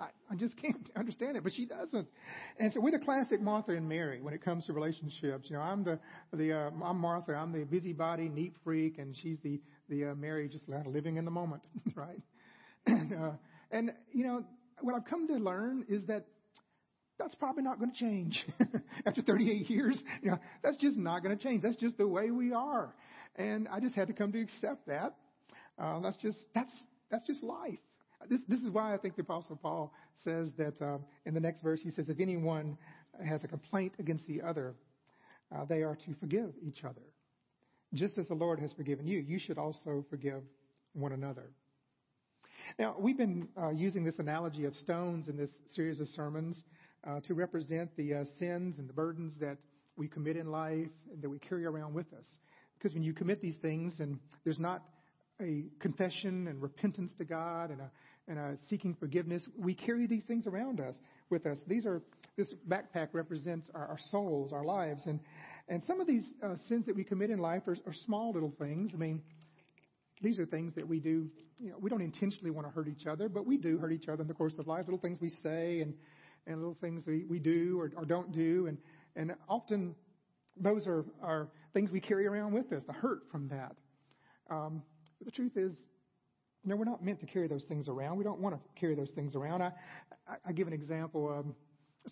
I, 0.00 0.08
I 0.30 0.36
just 0.36 0.56
can't 0.56 0.76
understand 0.96 1.36
it, 1.36 1.44
but 1.44 1.52
she 1.52 1.66
doesn't. 1.66 2.08
And 2.58 2.72
so 2.72 2.80
we're 2.80 2.92
the 2.92 3.04
classic 3.04 3.40
Martha 3.40 3.72
and 3.72 3.88
Mary 3.88 4.20
when 4.20 4.34
it 4.34 4.42
comes 4.42 4.66
to 4.66 4.72
relationships. 4.72 5.50
You 5.50 5.56
know, 5.56 5.62
I'm 5.62 5.84
the 5.84 5.98
the 6.32 6.52
uh, 6.52 6.70
I'm 6.84 6.98
Martha. 6.98 7.34
I'm 7.34 7.52
the 7.52 7.64
busybody, 7.64 8.28
neat 8.28 8.54
freak, 8.64 8.98
and 8.98 9.14
she's 9.22 9.38
the 9.42 9.60
the 9.88 10.06
uh, 10.06 10.14
Mary, 10.14 10.48
just 10.48 10.64
living 10.86 11.16
in 11.16 11.24
the 11.24 11.30
moment, 11.30 11.62
right? 11.94 12.20
And 12.86 13.12
uh, 13.12 13.30
and 13.70 13.92
you 14.12 14.24
know 14.24 14.44
what 14.80 14.94
I've 14.94 15.04
come 15.04 15.28
to 15.28 15.34
learn 15.34 15.84
is 15.88 16.02
that 16.06 16.24
that's 17.18 17.34
probably 17.34 17.62
not 17.62 17.78
going 17.78 17.92
to 17.92 17.98
change 17.98 18.42
after 19.06 19.20
38 19.20 19.68
years. 19.68 19.98
You 20.22 20.30
know, 20.30 20.38
that's 20.62 20.78
just 20.78 20.96
not 20.96 21.22
going 21.22 21.36
to 21.36 21.42
change. 21.42 21.62
That's 21.62 21.76
just 21.76 21.98
the 21.98 22.08
way 22.08 22.30
we 22.30 22.52
are, 22.52 22.94
and 23.36 23.68
I 23.68 23.80
just 23.80 23.94
had 23.94 24.08
to 24.08 24.14
come 24.14 24.32
to 24.32 24.40
accept 24.40 24.86
that. 24.86 25.14
Uh, 25.78 26.00
that's 26.00 26.16
just 26.18 26.38
that's 26.54 26.72
that's 27.10 27.26
just 27.26 27.42
life. 27.42 27.78
This, 28.30 28.40
this 28.48 28.60
is 28.60 28.70
why 28.70 28.94
I 28.94 28.96
think 28.96 29.16
the 29.16 29.22
Apostle 29.22 29.56
Paul 29.56 29.92
says 30.24 30.50
that 30.56 30.80
uh, 30.80 30.98
in 31.26 31.34
the 31.34 31.40
next 31.40 31.62
verse, 31.62 31.80
he 31.82 31.90
says, 31.90 32.08
if 32.08 32.20
anyone 32.20 32.78
has 33.26 33.42
a 33.42 33.48
complaint 33.48 33.92
against 33.98 34.26
the 34.28 34.40
other, 34.40 34.74
uh, 35.54 35.64
they 35.64 35.82
are 35.82 35.96
to 35.96 36.14
forgive 36.20 36.52
each 36.64 36.84
other. 36.84 37.02
Just 37.92 38.18
as 38.18 38.28
the 38.28 38.34
Lord 38.34 38.60
has 38.60 38.72
forgiven 38.72 39.06
you, 39.06 39.18
you 39.18 39.40
should 39.40 39.58
also 39.58 40.04
forgive 40.08 40.42
one 40.92 41.12
another. 41.12 41.50
Now, 42.78 42.94
we've 42.96 43.18
been 43.18 43.48
uh, 43.60 43.70
using 43.70 44.04
this 44.04 44.14
analogy 44.18 44.64
of 44.64 44.76
stones 44.76 45.26
in 45.26 45.36
this 45.36 45.50
series 45.74 45.98
of 45.98 46.06
sermons 46.08 46.56
uh, 47.04 47.18
to 47.26 47.34
represent 47.34 47.90
the 47.96 48.14
uh, 48.14 48.24
sins 48.38 48.76
and 48.78 48.88
the 48.88 48.92
burdens 48.92 49.34
that 49.40 49.58
we 49.96 50.06
commit 50.06 50.36
in 50.36 50.52
life 50.52 50.88
and 51.12 51.20
that 51.20 51.28
we 51.28 51.40
carry 51.40 51.64
around 51.64 51.94
with 51.94 52.06
us. 52.12 52.26
Because 52.78 52.94
when 52.94 53.02
you 53.02 53.12
commit 53.12 53.42
these 53.42 53.56
things 53.60 53.94
and 53.98 54.20
there's 54.44 54.60
not 54.60 54.84
a 55.40 55.64
confession 55.80 56.46
and 56.46 56.62
repentance 56.62 57.12
to 57.18 57.24
God 57.24 57.70
and 57.70 57.80
a 57.80 57.90
and 58.28 58.38
uh, 58.38 58.48
seeking 58.68 58.94
forgiveness. 58.94 59.42
We 59.58 59.74
carry 59.74 60.06
these 60.06 60.24
things 60.24 60.46
around 60.46 60.80
us 60.80 60.94
with 61.30 61.46
us. 61.46 61.58
These 61.66 61.86
are 61.86 62.02
this 62.36 62.48
backpack 62.68 63.08
represents 63.12 63.68
our, 63.74 63.86
our 63.86 63.98
souls, 64.10 64.52
our 64.52 64.64
lives, 64.64 65.02
and 65.06 65.20
and 65.68 65.82
some 65.84 66.00
of 66.00 66.06
these 66.06 66.24
uh, 66.42 66.56
sins 66.68 66.86
that 66.86 66.96
we 66.96 67.04
commit 67.04 67.30
in 67.30 67.38
life 67.38 67.62
are, 67.68 67.76
are 67.86 67.94
small 68.04 68.32
little 68.32 68.52
things. 68.58 68.90
I 68.92 68.96
mean, 68.96 69.22
these 70.20 70.38
are 70.40 70.46
things 70.46 70.74
that 70.74 70.86
we 70.86 70.98
do. 70.98 71.28
You 71.58 71.70
know, 71.70 71.76
we 71.80 71.88
don't 71.88 72.02
intentionally 72.02 72.50
want 72.50 72.66
to 72.66 72.72
hurt 72.72 72.88
each 72.88 73.06
other, 73.06 73.28
but 73.28 73.46
we 73.46 73.56
do 73.56 73.78
hurt 73.78 73.92
each 73.92 74.08
other 74.08 74.22
in 74.22 74.28
the 74.28 74.34
course 74.34 74.54
of 74.58 74.66
life. 74.66 74.86
Little 74.86 74.98
things 74.98 75.18
we 75.20 75.30
say 75.30 75.80
and 75.80 75.94
and 76.46 76.56
little 76.56 76.76
things 76.80 77.04
we, 77.06 77.24
we 77.28 77.38
do 77.38 77.78
or, 77.78 77.92
or 77.96 78.04
don't 78.04 78.32
do, 78.32 78.66
and 78.66 78.78
and 79.16 79.34
often 79.48 79.94
those 80.56 80.86
are 80.86 81.04
are 81.22 81.48
things 81.72 81.90
we 81.90 82.00
carry 82.00 82.26
around 82.26 82.52
with 82.52 82.72
us. 82.72 82.82
The 82.86 82.92
hurt 82.92 83.20
from 83.30 83.48
that. 83.48 83.76
Um, 84.50 84.82
the 85.24 85.30
truth 85.30 85.56
is, 85.56 85.72
no, 86.64 86.76
we're 86.76 86.84
not 86.84 87.02
meant 87.02 87.20
to 87.20 87.26
carry 87.26 87.48
those 87.48 87.64
things 87.64 87.88
around. 87.88 88.18
We 88.18 88.24
don't 88.24 88.40
want 88.40 88.54
to 88.54 88.80
carry 88.80 88.94
those 88.94 89.10
things 89.10 89.34
around. 89.34 89.62
I, 89.62 89.72
I, 90.28 90.34
I 90.46 90.52
give 90.52 90.66
an 90.66 90.72
example 90.72 91.32
of 91.32 91.46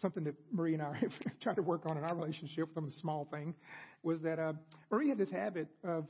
something 0.00 0.24
that 0.24 0.34
Marie 0.52 0.74
and 0.74 0.82
I 0.82 0.94
have 1.00 1.12
tried 1.40 1.56
to 1.56 1.62
work 1.62 1.86
on 1.86 1.98
in 1.98 2.04
our 2.04 2.14
relationship, 2.14 2.68
some 2.74 2.90
small 2.90 3.26
thing, 3.30 3.54
was 4.02 4.20
that 4.22 4.38
uh, 4.38 4.52
Marie 4.90 5.08
had 5.08 5.18
this 5.18 5.30
habit 5.30 5.68
of 5.84 6.06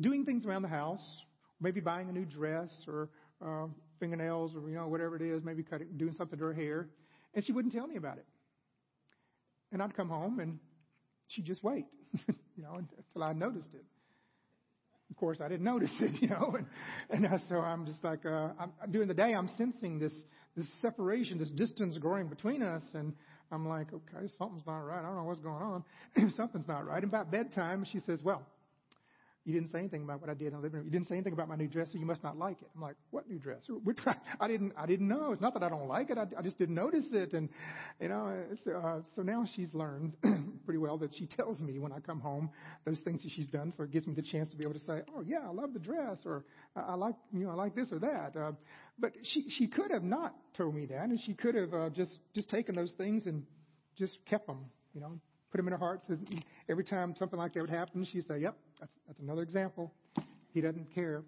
doing 0.00 0.24
things 0.24 0.44
around 0.44 0.62
the 0.62 0.68
house, 0.68 1.22
maybe 1.60 1.80
buying 1.80 2.08
a 2.08 2.12
new 2.12 2.24
dress 2.24 2.70
or 2.86 3.08
uh, 3.44 3.66
fingernails 4.00 4.54
or 4.54 4.68
you 4.68 4.76
know 4.76 4.88
whatever 4.88 5.16
it 5.16 5.22
is, 5.22 5.42
maybe 5.42 5.62
cutting, 5.62 5.88
doing 5.96 6.12
something 6.12 6.38
to 6.38 6.44
her 6.44 6.54
hair, 6.54 6.88
and 7.34 7.44
she 7.44 7.52
wouldn't 7.52 7.72
tell 7.72 7.86
me 7.86 7.96
about 7.96 8.18
it. 8.18 8.26
And 9.72 9.82
I'd 9.82 9.96
come 9.96 10.08
home 10.08 10.40
and 10.40 10.58
she'd 11.28 11.44
just 11.44 11.62
wait, 11.62 11.86
you 12.28 12.62
know, 12.62 12.74
until 12.74 13.22
I 13.22 13.32
noticed 13.32 13.70
it 13.74 13.84
of 15.10 15.16
course, 15.16 15.38
I 15.42 15.48
didn't 15.48 15.64
notice 15.64 15.90
it, 16.00 16.12
you 16.22 16.28
know, 16.28 16.56
and, 16.56 16.66
and 17.10 17.26
uh, 17.34 17.38
so 17.48 17.56
I'm 17.56 17.86
just 17.86 18.02
like, 18.02 18.24
uh, 18.26 18.50
I'm, 18.58 18.72
during 18.90 19.08
the 19.08 19.14
day, 19.14 19.34
I'm 19.34 19.48
sensing 19.56 19.98
this, 19.98 20.12
this 20.56 20.66
separation, 20.82 21.38
this 21.38 21.50
distance 21.50 21.96
growing 21.98 22.28
between 22.28 22.62
us, 22.62 22.82
and 22.94 23.12
I'm 23.50 23.68
like, 23.68 23.88
okay, 23.92 24.30
something's 24.38 24.66
not 24.66 24.80
right. 24.80 25.00
I 25.00 25.02
don't 25.02 25.16
know 25.16 25.24
what's 25.24 25.40
going 25.40 25.62
on. 25.62 25.84
something's 26.36 26.68
not 26.68 26.86
right. 26.86 27.02
And 27.02 27.10
about 27.10 27.30
bedtime, 27.30 27.86
she 27.90 28.00
says, 28.06 28.20
well, 28.22 28.42
you 29.48 29.54
didn't 29.54 29.72
say 29.72 29.78
anything 29.78 30.02
about 30.02 30.20
what 30.20 30.28
I 30.28 30.34
did 30.34 30.48
in 30.48 30.52
the 30.52 30.58
living 30.58 30.76
room. 30.76 30.84
You 30.84 30.92
didn't 30.92 31.08
say 31.08 31.14
anything 31.14 31.32
about 31.32 31.48
my 31.48 31.56
new 31.56 31.68
dress, 31.68 31.88
so 31.90 31.98
you 31.98 32.04
must 32.04 32.22
not 32.22 32.36
like 32.36 32.60
it. 32.60 32.68
I'm 32.76 32.82
like, 32.82 32.96
what 33.12 33.26
new 33.30 33.38
dress? 33.38 33.62
We're 33.82 33.94
trying, 33.94 34.18
I 34.38 34.46
didn't, 34.46 34.74
I 34.76 34.84
didn't 34.84 35.08
know. 35.08 35.32
It's 35.32 35.40
not 35.40 35.54
that 35.54 35.62
I 35.62 35.70
don't 35.70 35.88
like 35.88 36.10
it. 36.10 36.18
I, 36.18 36.26
I 36.38 36.42
just 36.42 36.58
didn't 36.58 36.74
notice 36.74 37.06
it. 37.12 37.32
And, 37.32 37.48
you 37.98 38.08
know, 38.08 38.44
uh, 38.76 39.00
so 39.16 39.22
now 39.22 39.46
she's 39.56 39.72
learned 39.72 40.12
pretty 40.66 40.76
well 40.76 40.98
that 40.98 41.14
she 41.16 41.26
tells 41.26 41.60
me 41.60 41.78
when 41.78 41.92
I 41.92 42.00
come 42.00 42.20
home 42.20 42.50
those 42.84 43.00
things 43.00 43.22
that 43.22 43.32
she's 43.34 43.48
done. 43.48 43.72
So 43.74 43.84
it 43.84 43.90
gives 43.90 44.06
me 44.06 44.12
the 44.12 44.20
chance 44.20 44.50
to 44.50 44.56
be 44.58 44.64
able 44.64 44.74
to 44.74 44.84
say, 44.84 45.00
oh 45.16 45.22
yeah, 45.26 45.48
I 45.48 45.50
love 45.50 45.72
the 45.72 45.78
dress 45.78 46.18
or 46.26 46.44
I 46.76 46.92
like, 46.94 47.14
you 47.32 47.44
know, 47.44 47.50
I 47.50 47.54
like 47.54 47.74
this 47.74 47.88
or 47.90 48.00
that. 48.00 48.34
Uh, 48.38 48.52
but 48.98 49.12
she, 49.22 49.46
she 49.48 49.66
could 49.66 49.90
have 49.92 50.04
not 50.04 50.34
told 50.58 50.74
me 50.74 50.84
that 50.84 51.04
and 51.04 51.18
she 51.24 51.32
could 51.32 51.54
have 51.54 51.72
uh, 51.72 51.88
just, 51.88 52.18
just 52.34 52.50
taken 52.50 52.74
those 52.74 52.92
things 52.98 53.24
and 53.24 53.44
just 53.96 54.18
kept 54.28 54.46
them, 54.46 54.66
you 54.92 55.00
know, 55.00 55.18
put 55.50 55.56
them 55.56 55.68
in 55.68 55.72
her 55.72 55.78
heart. 55.78 56.02
So 56.06 56.18
every 56.68 56.84
time 56.84 57.14
something 57.18 57.38
like 57.38 57.54
that 57.54 57.62
would 57.62 57.70
happen, 57.70 58.06
she'd 58.12 58.26
say, 58.28 58.40
yep, 58.40 58.58
that's, 58.80 59.18
another 59.20 59.42
example. 59.42 59.92
He 60.52 60.60
doesn't 60.60 60.94
care. 60.94 61.22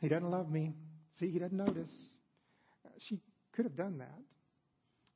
He 0.00 0.08
doesn't 0.08 0.30
love 0.30 0.50
me. 0.50 0.74
See, 1.18 1.30
he 1.30 1.38
doesn't 1.38 1.56
notice. 1.56 1.90
She 3.08 3.20
could 3.52 3.64
have 3.64 3.76
done 3.76 3.98
that. 3.98 4.18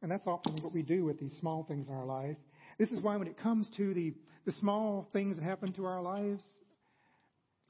And 0.03 0.11
that's 0.11 0.27
often 0.27 0.57
what 0.63 0.73
we 0.73 0.83
do 0.83 1.05
with 1.05 1.19
these 1.19 1.37
small 1.41 1.65
things 1.65 1.89
in 1.89 1.95
our 1.95 2.05
life. 2.05 2.37
This 2.79 2.91
is 2.91 3.01
why 3.01 3.17
when 3.17 3.27
it 3.27 3.39
comes 3.39 3.69
to 3.77 3.93
the, 3.93 4.15
the 4.47 4.53
small 4.53 5.09
things 5.13 5.37
that 5.37 5.43
happen 5.43 5.73
to 5.73 5.85
our 5.87 6.01
lives, 6.01 6.43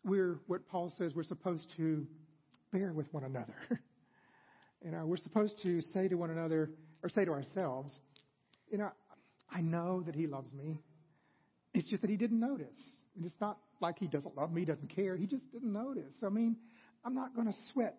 we're 0.04 0.38
what 0.46 0.68
Paul 0.68 0.92
says 0.98 1.12
we're 1.14 1.22
supposed 1.22 1.66
to 1.76 2.06
bear 2.72 2.92
with 2.92 3.06
one 3.12 3.24
another. 3.24 3.54
you 4.84 4.90
know, 4.90 5.06
we're 5.06 5.16
supposed 5.16 5.58
to 5.62 5.80
say 5.94 6.08
to 6.08 6.16
one 6.16 6.30
another 6.30 6.70
or 7.02 7.08
say 7.08 7.24
to 7.24 7.30
ourselves, 7.30 7.94
you 8.70 8.78
know, 8.78 8.90
I 9.50 9.62
know 9.62 10.02
that 10.02 10.14
he 10.14 10.26
loves 10.26 10.52
me. 10.52 10.82
It's 11.72 11.88
just 11.88 12.02
that 12.02 12.10
he 12.10 12.16
didn't 12.16 12.40
notice. 12.40 12.66
And 13.18 13.26
it's 13.26 13.40
not 13.40 13.58
like 13.80 13.98
he 13.98 14.06
doesn't 14.06 14.36
love 14.36 14.52
me, 14.52 14.64
doesn't 14.64 14.94
care. 14.94 15.16
He 15.16 15.26
just 15.26 15.50
didn't 15.52 15.72
notice. 15.72 16.14
I 16.24 16.28
mean, 16.28 16.56
I'm 17.04 17.14
not 17.14 17.34
going 17.34 17.48
to 17.48 17.54
sweat 17.72 17.96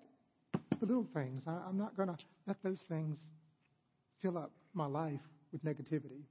the 0.54 0.86
little 0.86 1.08
things. 1.14 1.42
I, 1.46 1.60
I'm 1.68 1.78
not 1.78 1.98
going 1.98 2.08
to 2.08 2.16
let 2.48 2.56
those 2.64 2.80
things 2.88 3.18
fill 4.22 4.38
up 4.38 4.52
my 4.74 4.86
life 4.86 5.20
with 5.52 5.64
negativity. 5.66 6.24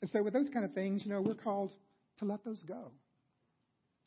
And 0.00 0.10
so, 0.10 0.24
with 0.24 0.32
those 0.32 0.48
kind 0.48 0.64
of 0.64 0.72
things, 0.72 1.02
you 1.04 1.12
know, 1.12 1.20
we're 1.20 1.34
called 1.34 1.70
to 2.18 2.24
let 2.24 2.44
those 2.44 2.60
go. 2.64 2.90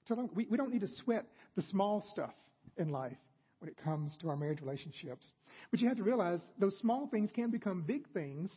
To, 0.09 0.29
we, 0.35 0.47
we 0.49 0.57
don't 0.57 0.71
need 0.71 0.81
to 0.81 0.93
sweat 1.03 1.25
the 1.55 1.61
small 1.63 2.03
stuff 2.11 2.33
in 2.77 2.89
life 2.89 3.17
when 3.59 3.69
it 3.69 3.77
comes 3.81 4.17
to 4.21 4.27
our 4.27 4.35
marriage 4.35 4.59
relationships. 4.59 5.31
But 5.71 5.79
you 5.79 5.87
have 5.87 5.97
to 5.97 6.03
realize 6.03 6.41
those 6.59 6.77
small 6.79 7.07
things 7.07 7.31
can 7.33 7.51
become 7.51 7.83
big 7.83 8.07
things 8.09 8.51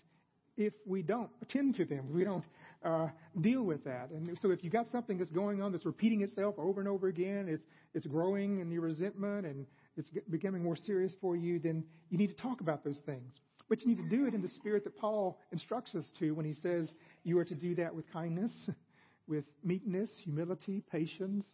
if 0.59 0.75
we 0.85 1.03
don't 1.03 1.31
attend 1.41 1.77
to 1.77 1.85
them, 1.85 2.13
we 2.13 2.25
don't 2.25 2.45
uh, 2.85 3.09
deal 3.41 3.63
with 3.63 3.85
that. 3.85 4.11
And 4.11 4.37
so 4.43 4.51
if 4.51 4.63
you've 4.63 4.73
got 4.73 4.91
something 4.91 5.17
that's 5.17 5.31
going 5.31 5.63
on 5.63 5.73
that's 5.73 5.87
repeating 5.87 6.23
itself 6.23 6.57
over 6.59 6.81
and 6.81 6.89
over 6.89 7.07
again, 7.07 7.47
it's, 7.49 7.63
it's 7.95 8.07
growing 8.07 8.59
in 8.59 8.71
your 8.71 8.83
resentment 8.83 9.47
and 9.47 9.67
it's 9.97 10.11
becoming 10.29 10.63
more 10.63 10.77
serious 10.77 11.15
for 11.21 11.37
you, 11.37 11.61
then 11.61 11.85
you 12.11 12.19
need 12.19 12.37
to 12.37 12.43
talk 12.43 12.61
about 12.61 12.85
those 12.85 12.99
things. 13.07 13.41
But 13.69 13.83
you 13.83 13.87
need 13.87 13.99
to 13.99 14.09
do 14.09 14.27
it 14.27 14.35
in 14.35 14.43
the 14.43 14.49
spirit 14.49 14.83
that 14.85 14.99
Paul 14.99 15.39
instructs 15.53 15.95
us 15.95 16.05
to 16.19 16.33
when 16.33 16.45
he 16.45 16.55
says 16.55 16.91
you 17.23 17.39
are 17.39 17.45
to 17.45 17.55
do 17.55 17.77
that 17.77 17.95
with 17.95 18.11
kindness, 18.13 18.51
with 19.29 19.45
meekness, 19.63 20.11
humility, 20.25 20.83
patience, 20.91 21.45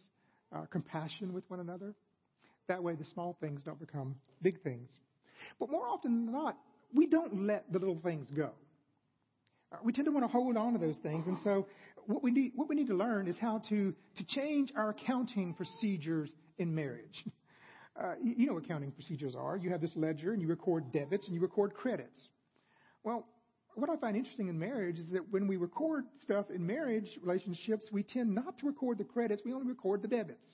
uh, 0.55 0.65
compassion 0.71 1.31
with 1.31 1.43
one 1.49 1.59
another. 1.59 1.93
That 2.67 2.81
way, 2.81 2.95
the 2.95 3.05
small 3.05 3.37
things 3.39 3.61
don't 3.63 3.79
become 3.79 4.15
big 4.41 4.61
things. 4.63 4.89
But 5.59 5.69
more 5.69 5.87
often 5.87 6.25
than 6.25 6.33
not, 6.33 6.57
we 6.93 7.05
don't 7.05 7.45
let 7.45 7.71
the 7.71 7.77
little 7.77 7.99
things 8.01 8.27
go. 8.35 8.51
Uh, 9.71 9.77
we 9.83 9.91
tend 9.91 10.05
to 10.05 10.11
want 10.11 10.23
to 10.23 10.31
hold 10.31 10.57
on 10.57 10.73
to 10.73 10.79
those 10.79 10.97
things, 10.97 11.27
and 11.27 11.37
so 11.43 11.67
what 12.07 12.23
we 12.23 12.31
need, 12.31 12.51
what 12.55 12.69
we 12.69 12.75
need 12.75 12.87
to 12.87 12.95
learn 12.95 13.27
is 13.27 13.35
how 13.39 13.61
to, 13.69 13.93
to 14.17 14.23
change 14.27 14.71
our 14.75 14.89
accounting 14.89 15.53
procedures 15.53 16.31
in 16.57 16.73
marriage. 16.73 17.23
Uh, 17.97 18.13
you, 18.21 18.35
you 18.39 18.45
know 18.45 18.55
what 18.55 18.65
accounting 18.65 18.91
procedures 18.91 19.35
are. 19.35 19.55
You 19.55 19.69
have 19.69 19.79
this 19.79 19.93
ledger, 19.95 20.33
and 20.33 20.41
you 20.41 20.49
record 20.49 20.91
debits 20.91 21.27
and 21.27 21.33
you 21.33 21.39
record 21.39 21.73
credits. 21.73 22.19
Well, 23.05 23.25
what 23.75 23.89
I 23.89 23.95
find 23.95 24.17
interesting 24.17 24.49
in 24.49 24.59
marriage 24.59 24.99
is 24.99 25.05
that 25.13 25.31
when 25.31 25.47
we 25.47 25.55
record 25.55 26.03
stuff 26.21 26.47
in 26.53 26.67
marriage 26.67 27.07
relationships, 27.21 27.87
we 27.93 28.03
tend 28.03 28.35
not 28.35 28.57
to 28.57 28.65
record 28.65 28.97
the 28.97 29.05
credits, 29.05 29.43
we 29.45 29.53
only 29.53 29.67
record 29.67 30.01
the 30.01 30.09
debits. 30.09 30.45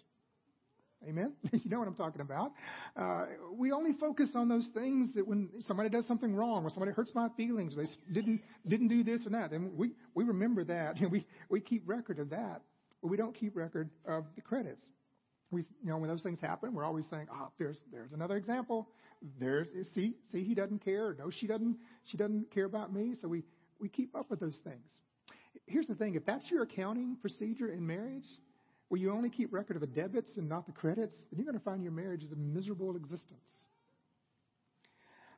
Amen? 1.07 1.33
you 1.51 1.69
know 1.69 1.79
what 1.79 1.87
I'm 1.87 1.95
talking 1.95 2.21
about. 2.21 2.51
Uh, 2.95 3.25
we 3.53 3.71
only 3.71 3.93
focus 3.93 4.29
on 4.35 4.47
those 4.47 4.67
things 4.73 5.09
that 5.15 5.27
when 5.27 5.49
somebody 5.67 5.89
does 5.89 6.05
something 6.07 6.35
wrong, 6.35 6.63
or 6.63 6.69
somebody 6.69 6.91
hurts 6.91 7.11
my 7.15 7.29
feelings, 7.35 7.73
they 7.75 7.85
didn't 8.13 8.41
didn't 8.67 8.87
do 8.87 9.03
this 9.03 9.25
or 9.25 9.31
that, 9.31 9.51
and 9.51 9.75
we 9.77 9.91
we 10.13 10.23
remember 10.23 10.63
that. 10.65 10.95
Know, 11.01 11.07
we 11.07 11.25
we 11.49 11.59
keep 11.59 11.87
record 11.89 12.19
of 12.19 12.29
that, 12.29 12.61
but 13.01 13.07
we 13.07 13.17
don't 13.17 13.33
keep 13.33 13.55
record 13.55 13.89
of 14.07 14.25
the 14.35 14.41
credits. 14.41 14.85
We 15.49 15.61
you 15.61 15.89
know 15.89 15.97
when 15.97 16.09
those 16.09 16.21
things 16.21 16.39
happen, 16.39 16.73
we're 16.73 16.85
always 16.85 17.05
saying, 17.09 17.27
"Ah, 17.31 17.45
oh, 17.45 17.51
there's 17.57 17.77
there's 17.91 18.11
another 18.13 18.37
example. 18.37 18.87
There's 19.39 19.67
see 19.95 20.13
see 20.31 20.43
he 20.43 20.53
doesn't 20.53 20.83
care. 20.83 21.15
No, 21.17 21.31
she 21.31 21.47
doesn't 21.47 21.77
she 22.05 22.17
doesn't 22.17 22.51
care 22.53 22.65
about 22.65 22.93
me." 22.93 23.15
So 23.19 23.27
we 23.27 23.43
we 23.79 23.89
keep 23.89 24.15
up 24.15 24.29
with 24.29 24.39
those 24.39 24.57
things. 24.63 24.85
Here's 25.65 25.87
the 25.87 25.95
thing: 25.95 26.13
if 26.13 26.25
that's 26.25 26.49
your 26.51 26.61
accounting 26.63 27.17
procedure 27.19 27.69
in 27.69 27.87
marriage, 27.87 28.27
where 28.91 28.99
you 28.99 29.13
only 29.13 29.29
keep 29.29 29.53
record 29.53 29.77
of 29.77 29.79
the 29.79 29.87
debits 29.87 30.31
and 30.35 30.49
not 30.49 30.65
the 30.65 30.73
credits, 30.73 31.15
then 31.31 31.39
you're 31.39 31.45
going 31.45 31.57
to 31.57 31.63
find 31.63 31.81
your 31.81 31.93
marriage 31.93 32.25
is 32.25 32.31
a 32.33 32.35
miserable 32.35 32.97
existence. 32.97 33.39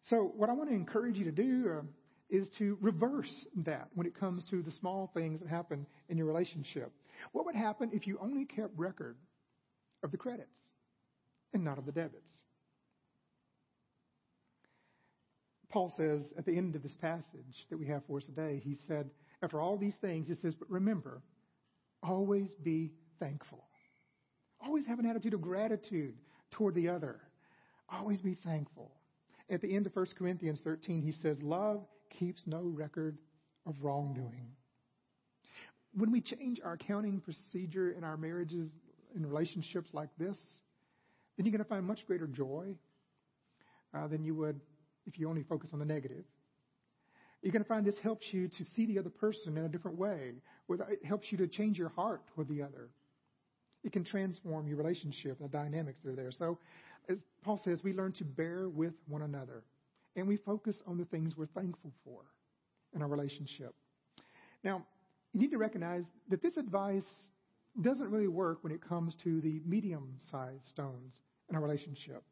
So, 0.10 0.32
what 0.36 0.50
I 0.50 0.54
want 0.54 0.70
to 0.72 0.76
encourage 0.76 1.18
you 1.18 1.26
to 1.26 1.32
do 1.32 1.70
uh, 1.70 1.82
is 2.32 2.50
to 2.58 2.80
reverse 2.82 3.32
that 3.58 3.90
when 3.94 4.08
it 4.08 4.20
comes 4.20 4.44
to 4.50 4.64
the 4.64 4.72
small 4.72 5.12
things 5.14 5.40
that 5.40 5.50
happen 5.50 5.86
in 6.10 6.18
your 6.18 6.26
relationship. 6.26 6.92
What 7.32 7.46
would 7.46 7.54
happen 7.54 7.92
if 7.94 8.08
you 8.08 8.18
only 8.20 8.46
kept 8.46 8.76
record 8.76 9.18
of 10.02 10.10
the 10.10 10.18
credits 10.18 10.50
and 11.54 11.64
not 11.64 11.78
of 11.78 11.86
the 11.86 11.92
debits? 11.92 12.32
Paul 15.70 15.94
says 15.96 16.22
at 16.40 16.46
the 16.48 16.58
end 16.58 16.76
of 16.76 16.82
this 16.82 16.96
passage 17.00 17.68
that 17.70 17.78
we 17.78 17.86
have 17.86 18.02
for 18.08 18.18
us 18.18 18.26
today, 18.26 18.64
he 18.64 18.80
said, 18.88 19.12
after 19.44 19.62
all 19.62 19.78
these 19.78 19.96
things, 20.02 20.28
he 20.28 20.34
says, 20.42 20.56
but 20.56 20.72
remember, 20.72 21.22
always 22.02 22.50
be 22.64 22.94
thankful. 23.24 23.64
Always 24.64 24.86
have 24.88 25.00
an 25.00 25.06
attitude 25.06 25.34
of 25.34 25.42
gratitude 25.42 26.16
toward 26.52 26.76
the 26.76 26.90
other. 26.90 27.20
Always 27.90 28.22
be 28.22 28.36
thankful. 28.36 28.92
At 29.50 29.62
the 29.62 29.76
end 29.76 29.86
of 29.86 29.96
1 29.96 30.08
Corinthians 30.18 30.60
13, 30.64 31.02
he 31.02 31.14
says, 31.22 31.38
Love 31.42 31.86
keeps 32.18 32.42
no 32.46 32.62
record 32.62 33.18
of 33.66 33.76
wrongdoing. 33.82 34.48
When 35.96 36.12
we 36.12 36.22
change 36.22 36.60
our 36.64 36.74
accounting 36.74 37.22
procedure 37.22 37.92
in 37.92 38.04
our 38.04 38.18
marriages, 38.18 38.72
in 39.16 39.26
relationships 39.26 39.90
like 39.94 40.10
this, 40.18 40.38
then 41.38 41.46
you're 41.46 41.52
going 41.52 41.64
to 41.64 41.70
find 41.70 41.86
much 41.86 42.06
greater 42.08 42.28
joy 42.28 42.76
uh, 43.94 44.08
than 44.08 44.24
you 44.24 44.34
would 44.36 44.60
if 45.06 45.20
you 45.20 45.30
only 45.30 45.44
focus 45.44 45.70
on 45.74 45.80
the 45.80 45.86
negative. 45.86 46.24
You're 47.42 47.52
going 47.52 47.64
to 47.64 47.68
find 47.68 47.86
this 47.86 48.00
helps 48.02 48.26
you 48.32 48.48
to 48.48 48.64
see 48.76 48.86
the 48.86 49.00
other 49.00 49.10
person 49.10 49.58
in 49.58 49.66
a 49.66 49.70
different 49.70 49.98
way. 49.98 50.32
It 50.70 51.06
helps 51.06 51.32
you 51.32 51.38
to 51.40 51.48
change 51.48 51.78
your 51.78 51.90
heart 51.90 52.22
toward 52.34 52.48
the 52.48 52.62
other. 52.62 52.90
It 53.84 53.92
can 53.92 54.04
transform 54.04 54.68
your 54.68 54.78
relationship, 54.78 55.40
and 55.40 55.50
the 55.50 55.58
dynamics 55.58 56.00
that 56.04 56.12
are 56.12 56.16
there. 56.16 56.32
So, 56.32 56.58
as 57.10 57.18
Paul 57.44 57.60
says, 57.64 57.84
we 57.84 57.94
learn 57.94 58.14
to 58.14 58.24
bear 58.24 58.70
with 58.70 58.94
one 59.08 59.24
another. 59.24 59.64
And 60.16 60.28
we 60.28 60.38
focus 60.38 60.78
on 60.88 60.98
the 60.98 61.06
things 61.06 61.36
we're 61.36 61.48
thankful 61.48 61.92
for 62.06 62.22
in 62.94 63.02
our 63.02 63.08
relationship. 63.08 63.74
Now, 64.64 64.86
you 65.34 65.40
need 65.40 65.52
to 65.52 65.58
recognize 65.58 66.04
that 66.30 66.42
this 66.42 66.56
advice 66.58 67.04
doesn't 67.82 68.10
really 68.10 68.28
work 68.28 68.60
when 68.64 68.72
it 68.72 68.88
comes 68.88 69.16
to 69.24 69.42
the 69.42 69.60
medium 69.66 70.14
sized 70.32 70.66
stones 70.68 71.20
in 71.50 71.56
our 71.56 71.62
relationship. 71.62 72.24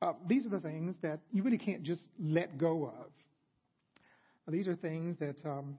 Uh, 0.00 0.14
these 0.26 0.46
are 0.46 0.48
the 0.48 0.60
things 0.60 0.96
that 1.02 1.20
you 1.30 1.42
really 1.42 1.58
can't 1.58 1.82
just 1.82 2.08
let 2.18 2.58
go 2.58 2.86
of. 2.86 4.52
These 4.52 4.66
are 4.66 4.74
things 4.74 5.16
that, 5.18 5.36
um, 5.44 5.78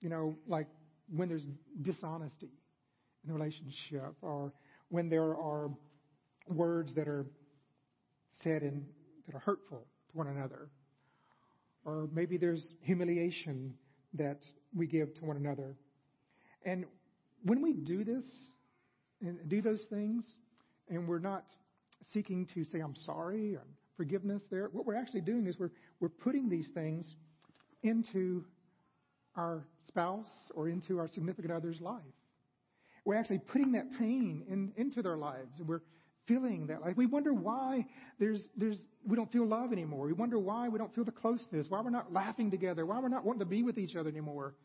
you 0.00 0.08
know, 0.08 0.36
like 0.46 0.66
when 1.08 1.28
there's 1.28 1.46
dishonesty 1.82 2.50
in 3.26 3.32
relationship 3.32 4.14
or 4.22 4.52
when 4.88 5.08
there 5.08 5.36
are 5.36 5.70
words 6.48 6.94
that 6.94 7.08
are 7.08 7.26
said 8.42 8.62
and 8.62 8.86
that 9.26 9.34
are 9.34 9.40
hurtful 9.40 9.86
to 10.10 10.16
one 10.16 10.28
another. 10.28 10.68
Or 11.84 12.08
maybe 12.12 12.36
there's 12.36 12.64
humiliation 12.82 13.74
that 14.14 14.40
we 14.74 14.86
give 14.86 15.14
to 15.14 15.24
one 15.24 15.36
another. 15.36 15.76
And 16.64 16.84
when 17.44 17.62
we 17.62 17.72
do 17.72 18.04
this 18.04 18.24
and 19.20 19.48
do 19.48 19.62
those 19.62 19.84
things, 19.90 20.24
and 20.88 21.08
we're 21.08 21.18
not 21.18 21.44
seeking 22.12 22.46
to 22.54 22.64
say, 22.64 22.80
I'm 22.80 22.96
sorry 22.96 23.54
or 23.54 23.64
forgiveness 23.96 24.42
there, 24.50 24.68
what 24.72 24.86
we're 24.86 24.96
actually 24.96 25.22
doing 25.22 25.46
is 25.46 25.56
we're, 25.58 25.72
we're 26.00 26.08
putting 26.08 26.48
these 26.48 26.68
things 26.74 27.06
into 27.82 28.44
our 29.36 29.66
spouse 29.88 30.30
or 30.54 30.68
into 30.68 30.98
our 30.98 31.08
significant 31.08 31.52
other's 31.52 31.80
life. 31.80 32.02
We're 33.06 33.14
actually 33.14 33.38
putting 33.38 33.72
that 33.72 33.86
pain 33.98 34.42
in, 34.50 34.72
into 34.76 35.00
their 35.00 35.16
lives, 35.16 35.60
and 35.60 35.68
we're 35.68 35.80
feeling 36.26 36.66
that. 36.66 36.82
Like 36.82 36.96
we 36.96 37.06
wonder 37.06 37.32
why 37.32 37.86
there's 38.18 38.42
there's 38.56 38.76
we 39.06 39.14
don't 39.14 39.30
feel 39.30 39.46
love 39.46 39.72
anymore. 39.72 40.06
We 40.06 40.12
wonder 40.12 40.40
why 40.40 40.68
we 40.68 40.76
don't 40.76 40.92
feel 40.92 41.04
the 41.04 41.12
closeness, 41.12 41.66
why 41.68 41.80
we're 41.80 41.90
not 41.90 42.12
laughing 42.12 42.50
together, 42.50 42.84
why 42.84 42.98
we're 42.98 43.08
not 43.08 43.24
wanting 43.24 43.38
to 43.38 43.46
be 43.46 43.62
with 43.62 43.78
each 43.78 43.94
other 43.94 44.10
anymore. 44.10 44.56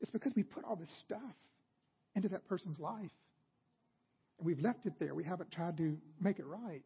It's 0.00 0.10
because 0.10 0.32
we 0.34 0.42
put 0.42 0.64
all 0.64 0.74
this 0.74 0.88
stuff 1.04 1.20
into 2.16 2.30
that 2.30 2.48
person's 2.48 2.80
life. 2.80 3.10
And 4.38 4.46
we've 4.46 4.60
left 4.60 4.86
it 4.86 4.94
there. 4.98 5.14
We 5.14 5.24
haven't 5.24 5.52
tried 5.52 5.76
to 5.76 5.98
make 6.18 6.38
it 6.38 6.46
right. 6.46 6.82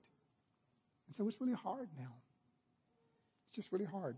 And 1.06 1.16
so 1.16 1.28
it's 1.28 1.40
really 1.40 1.54
hard 1.54 1.88
now. 1.96 2.10
It's 3.46 3.56
just 3.56 3.70
really 3.70 3.84
hard. 3.84 4.16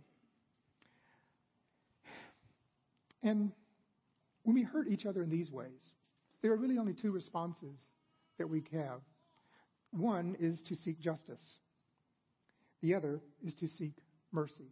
And 3.23 3.53
when 4.45 4.55
we 4.55 4.63
hurt 4.63 4.89
each 4.89 5.05
other 5.05 5.23
in 5.23 5.29
these 5.29 5.51
ways, 5.51 5.83
there 6.43 6.53
are 6.53 6.57
really 6.57 6.79
only 6.79 6.95
two 6.95 7.11
responses 7.11 7.77
that 8.39 8.49
we 8.49 8.65
have. 8.73 9.01
One 9.91 10.37
is 10.39 10.63
to 10.69 10.75
seek 10.75 11.01
justice. 11.01 11.43
The 12.83 12.95
other 12.95 13.21
is 13.45 13.55
to 13.55 13.69
seek 13.69 13.93
mercy. 14.33 14.71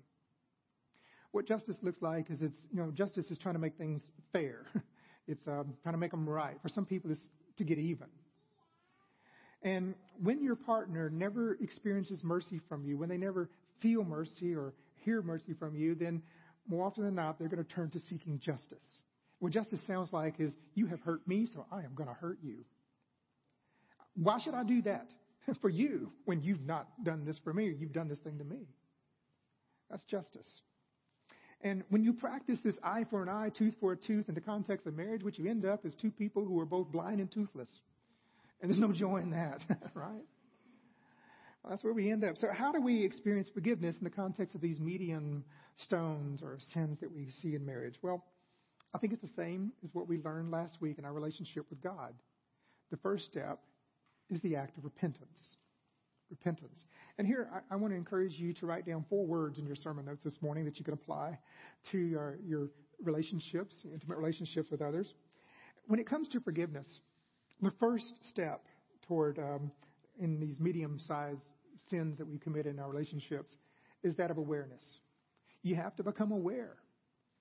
What 1.33 1.47
justice 1.47 1.77
looks 1.83 2.01
like 2.01 2.31
is 2.31 2.43
it's, 2.43 2.55
you 2.71 2.81
know, 2.81 2.91
justice 2.91 3.27
is 3.31 3.39
trying 3.39 3.55
to 3.55 3.61
make 3.61 3.77
things 3.77 4.03
fair. 4.33 4.67
It's 5.27 5.47
um, 5.47 5.75
trying 5.83 5.95
to 5.95 5.99
make 5.99 6.11
them 6.11 6.29
right. 6.29 6.57
For 6.61 6.69
some 6.69 6.85
people, 6.85 7.11
it's 7.11 7.31
to 7.57 7.65
get 7.65 7.79
even. 7.79 8.09
And 9.63 9.95
when 10.23 10.43
your 10.43 10.55
partner 10.55 11.09
never 11.09 11.55
experiences 11.55 12.23
mercy 12.23 12.61
from 12.69 12.85
you, 12.85 12.99
when 12.99 13.09
they 13.09 13.17
never 13.17 13.49
feel 13.81 14.05
mercy 14.05 14.55
or 14.55 14.75
hear 14.97 15.23
mercy 15.23 15.55
from 15.55 15.75
you, 15.75 15.95
then 15.95 16.23
more 16.69 16.87
often 16.87 17.05
than 17.05 17.15
not, 17.15 17.39
they're 17.39 17.49
going 17.49 17.65
to 17.65 17.75
turn 17.75 17.91
to 17.91 18.01
seeking 18.01 18.39
justice. 18.39 18.85
What 19.45 19.53
justice 19.53 19.81
sounds 19.87 20.11
like 20.11 20.41
is, 20.41 20.55
you 20.75 20.87
have 20.87 21.01
hurt 21.01 21.29
me, 21.29 21.45
so 21.45 21.67
I 21.71 21.81
am 21.81 21.95
going 21.95 22.09
to 22.09 22.15
hurt 22.15 22.39
you. 22.43 22.65
Why 24.17 24.39
should 24.41 24.55
I 24.55 24.65
do 24.65 24.81
that 24.83 25.07
for 25.61 25.69
you 25.69 26.11
when 26.25 26.43
you've 26.43 26.65
not 26.65 26.89
done 27.05 27.27
this 27.27 27.39
for 27.45 27.53
me 27.53 27.69
or 27.69 27.73
you've 27.73 27.93
done 27.93 28.09
this 28.09 28.21
thing 28.21 28.39
to 28.39 28.45
me? 28.45 28.61
That's 29.91 30.03
justice. 30.05 30.49
And 31.61 31.85
when 31.91 32.03
you 32.03 32.15
practice 32.15 32.59
this 32.65 32.77
eye 32.83 33.05
for 33.11 33.23
an 33.23 33.29
eye, 33.29 33.51
tooth 33.51 33.75
for 33.81 33.93
a 33.93 33.97
tooth 33.99 34.31
in 34.31 34.35
the 34.35 34.41
context 34.41 34.87
of 34.87 34.95
marriage, 34.95 35.23
what 35.23 35.39
you 35.39 35.51
end 35.51 35.67
up 35.67 35.85
is 35.85 35.95
two 35.95 36.11
people 36.11 36.43
who 36.43 36.59
are 36.59 36.65
both 36.65 36.91
blind 36.91 37.21
and 37.21 37.31
toothless. 37.31 37.69
And 38.63 38.71
there's 38.71 38.81
no 38.81 38.93
joy 38.93 39.19
in 39.19 39.33
that, 39.33 39.61
right? 39.93 40.25
Well, 41.63 41.69
that's 41.69 41.85
where 41.85 41.93
we 41.93 42.11
end 42.11 42.25
up. 42.25 42.39
So, 42.39 42.49
how 42.51 42.73
do 42.73 42.81
we 42.81 43.05
experience 43.05 43.51
forgiveness 43.53 43.95
in 43.99 44.05
the 44.05 44.11
context 44.11 44.55
of 44.55 44.63
these 44.63 44.81
medium 44.81 45.45
stones 45.77 46.43
or 46.43 46.57
sins 46.73 46.97
that 47.01 47.15
we 47.15 47.29
see 47.43 47.55
in 47.55 47.67
marriage? 47.67 47.97
Well, 48.01 48.25
I 48.95 48.99
think 48.99 49.13
it's 49.13 49.23
the 49.23 49.43
same 49.43 49.73
as 49.83 49.91
what 49.93 50.09
we 50.09 50.19
learned 50.19 50.53
last 50.53 50.81
week 50.81 50.99
in 50.99 51.05
our 51.05 51.13
relationship 51.13 51.67
with 51.69 51.83
God. 51.83 52.15
The 52.91 52.97
first 52.99 53.25
step 53.27 53.59
is 54.31 54.41
the 54.43 54.55
act 54.55 54.79
of 54.79 54.85
repentance. 54.85 55.39
Repentance. 56.31 56.79
And 57.19 57.27
here, 57.27 57.49
I, 57.53 57.75
I 57.75 57.77
want 57.77 57.93
to 57.93 57.97
encourage 57.97 58.33
you 58.35 58.55
to 58.55 58.67
write 58.67 58.87
down 58.87 59.05
four 59.11 59.27
words 59.27 59.59
in 59.59 59.67
your 59.67 59.75
sermon 59.75 60.07
notes 60.07 60.23
this 60.23 60.39
morning 60.41 60.65
that 60.67 60.79
you 60.79 60.85
can 60.85 60.95
apply 60.95 61.39
to 61.91 61.99
your, 61.99 62.39
your 62.47 62.69
relationships, 63.03 63.75
intimate 63.93 64.17
relationships 64.17 64.71
with 64.71 64.81
others. 64.81 65.13
When 65.89 65.99
it 65.99 66.09
comes 66.09 66.29
to 66.29 66.41
forgiveness, 66.41 66.87
the 67.61 67.73
first 67.81 68.13
step 68.31 68.63
toward 69.09 69.39
um, 69.39 69.73
in 70.21 70.39
these 70.39 70.61
medium-sized 70.61 71.41
sins 71.91 72.17
that 72.19 72.27
we 72.27 72.39
commit 72.39 72.67
in 72.67 72.79
our 72.79 72.89
relationships 72.89 73.57
is 74.05 74.15
that 74.17 74.31
of 74.31 74.39
awareness. 74.39 74.85
You 75.63 75.75
have 75.77 75.97
to 75.97 76.05
become 76.05 76.31
aware 76.31 76.77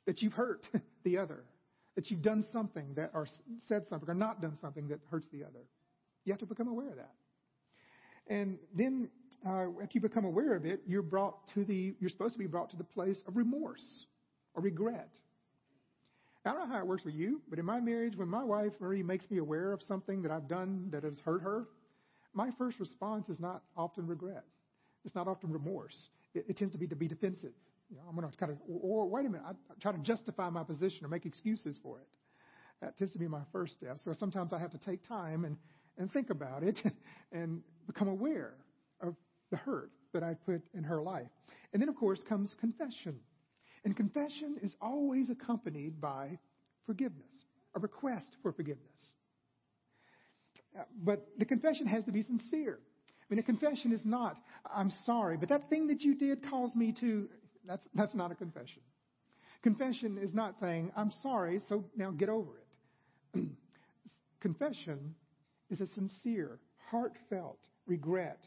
that 0.06 0.22
you've 0.22 0.34
hurt 0.34 0.66
the 1.04 1.18
other, 1.18 1.44
that 1.96 2.10
you've 2.10 2.22
done 2.22 2.46
something 2.52 2.94
that, 2.96 3.12
or 3.14 3.28
said 3.68 3.88
something, 3.88 4.10
or 4.10 4.16
not 4.16 4.42
done 4.42 4.58
something 4.62 4.88
that 4.90 5.00
hurts 5.10 5.28
the 5.32 5.44
other. 5.44 5.66
You 6.26 6.34
have 6.34 6.40
to 6.40 6.46
become 6.46 6.68
aware 6.68 6.90
of 6.90 6.96
that. 6.96 7.12
And 8.28 8.58
then 8.74 9.10
uh, 9.46 9.66
after 9.82 9.92
you 9.94 10.02
become 10.02 10.26
aware 10.26 10.56
of 10.56 10.66
it, 10.66 10.82
you're 10.88 11.02
brought 11.02 11.36
to 11.54 11.66
the, 11.66 11.94
you're 12.00 12.10
supposed 12.10 12.34
to 12.34 12.40
be 12.40 12.48
brought 12.48 12.70
to 12.72 12.78
the 12.78 12.84
place 12.84 13.22
of 13.28 13.36
remorse 13.36 14.06
or 14.54 14.62
regret. 14.62 15.10
I 16.46 16.52
don't 16.52 16.68
know 16.68 16.74
how 16.74 16.80
it 16.80 16.88
works 16.88 17.04
for 17.04 17.10
you, 17.10 17.42
but 17.50 17.58
in 17.58 17.66
my 17.66 17.80
marriage, 17.80 18.18
when 18.18 18.28
my 18.28 18.44
wife 18.44 18.74
Marie 18.80 19.04
makes 19.04 19.30
me 19.32 19.38
aware 19.38 19.72
of 19.72 19.82
something 19.82 20.22
that 20.24 20.32
I've 20.32 20.48
done 20.48 20.90
that 20.92 21.04
has 21.04 21.18
hurt 21.24 21.42
her, 21.42 21.68
my 22.34 22.50
first 22.58 22.80
response 22.80 23.30
is 23.30 23.40
not 23.40 23.64
often 23.78 24.08
regret. 24.08 24.44
It's 25.06 25.16
not 25.16 25.28
often 25.28 25.52
remorse. 25.52 25.98
It, 26.34 26.46
it 26.50 26.58
tends 26.58 26.74
to 26.74 26.78
be 26.78 26.88
to 26.88 26.96
be 26.96 27.08
defensive. 27.08 27.54
You 27.90 27.98
know, 27.98 28.04
I'm 28.10 28.16
going 28.16 28.30
to 28.30 28.38
kind 28.38 28.52
of, 28.52 28.58
or, 28.68 29.04
or 29.04 29.08
wait 29.08 29.26
a 29.26 29.30
minute, 29.30 29.46
I, 29.46 29.52
I 29.52 29.76
try 29.82 29.92
to 29.92 29.98
justify 30.00 30.50
my 30.50 30.64
position 30.64 31.06
or 31.06 31.10
make 31.10 31.26
excuses 31.26 31.80
for 31.82 32.00
it. 32.00 32.08
That 32.82 32.98
tends 32.98 33.14
to 33.14 33.20
be 33.20 33.28
my 33.28 33.42
first 33.52 33.74
step. 33.74 33.98
So 34.04 34.14
sometimes 34.14 34.52
I 34.52 34.60
have 34.60 34.72
to 34.72 34.78
take 34.78 35.08
time 35.08 35.46
and, 35.46 35.58
and 35.98 36.12
think 36.12 36.30
about 36.30 36.64
it 36.64 36.78
and 37.32 37.62
become 37.88 38.08
aware 38.08 38.56
of 39.02 39.16
the 39.52 39.58
hurt 39.58 39.92
that 40.14 40.24
I 40.24 40.34
put 40.34 40.62
in 40.74 40.84
her 40.84 41.02
life. 41.02 41.28
And 41.72 41.82
then, 41.82 41.90
of 41.90 41.96
course, 41.96 42.20
comes 42.28 42.56
confession. 42.60 43.20
And 43.86 43.96
confession 43.96 44.58
is 44.62 44.72
always 44.82 45.30
accompanied 45.30 46.00
by 46.00 46.38
forgiveness, 46.86 47.24
a 47.76 47.80
request 47.80 48.28
for 48.42 48.52
forgiveness. 48.52 48.88
But 51.04 51.28
the 51.38 51.46
confession 51.46 51.88
has 51.88 52.04
to 52.06 52.12
be 52.12 52.24
sincere. 52.24 52.80
I 52.80 53.26
mean, 53.34 53.40
a 53.40 53.44
confession 53.44 53.92
is 53.92 54.02
not, 54.04 54.38
I'm 54.74 54.92
sorry, 55.06 55.38
but 55.38 55.50
that 55.50 55.70
thing 55.70 55.88
that 55.88 56.02
you 56.02 56.16
did 56.16 56.50
caused 56.50 56.76
me 56.76 56.94
to, 57.00 57.30
that's, 57.66 57.86
that's 57.94 58.16
not 58.16 58.32
a 58.32 58.36
confession. 58.36 58.82
Confession 59.62 60.18
is 60.22 60.34
not 60.34 60.56
saying, 60.60 60.92
I'm 60.96 61.12
sorry, 61.22 61.62
so 61.70 61.86
now 61.96 62.12
get 62.12 62.30
over 62.30 62.52
it. 63.36 63.44
confession 64.42 65.16
is 65.70 65.80
a 65.80 65.88
sincere, 65.94 66.60
heartfelt 66.92 67.60
regret 67.88 68.44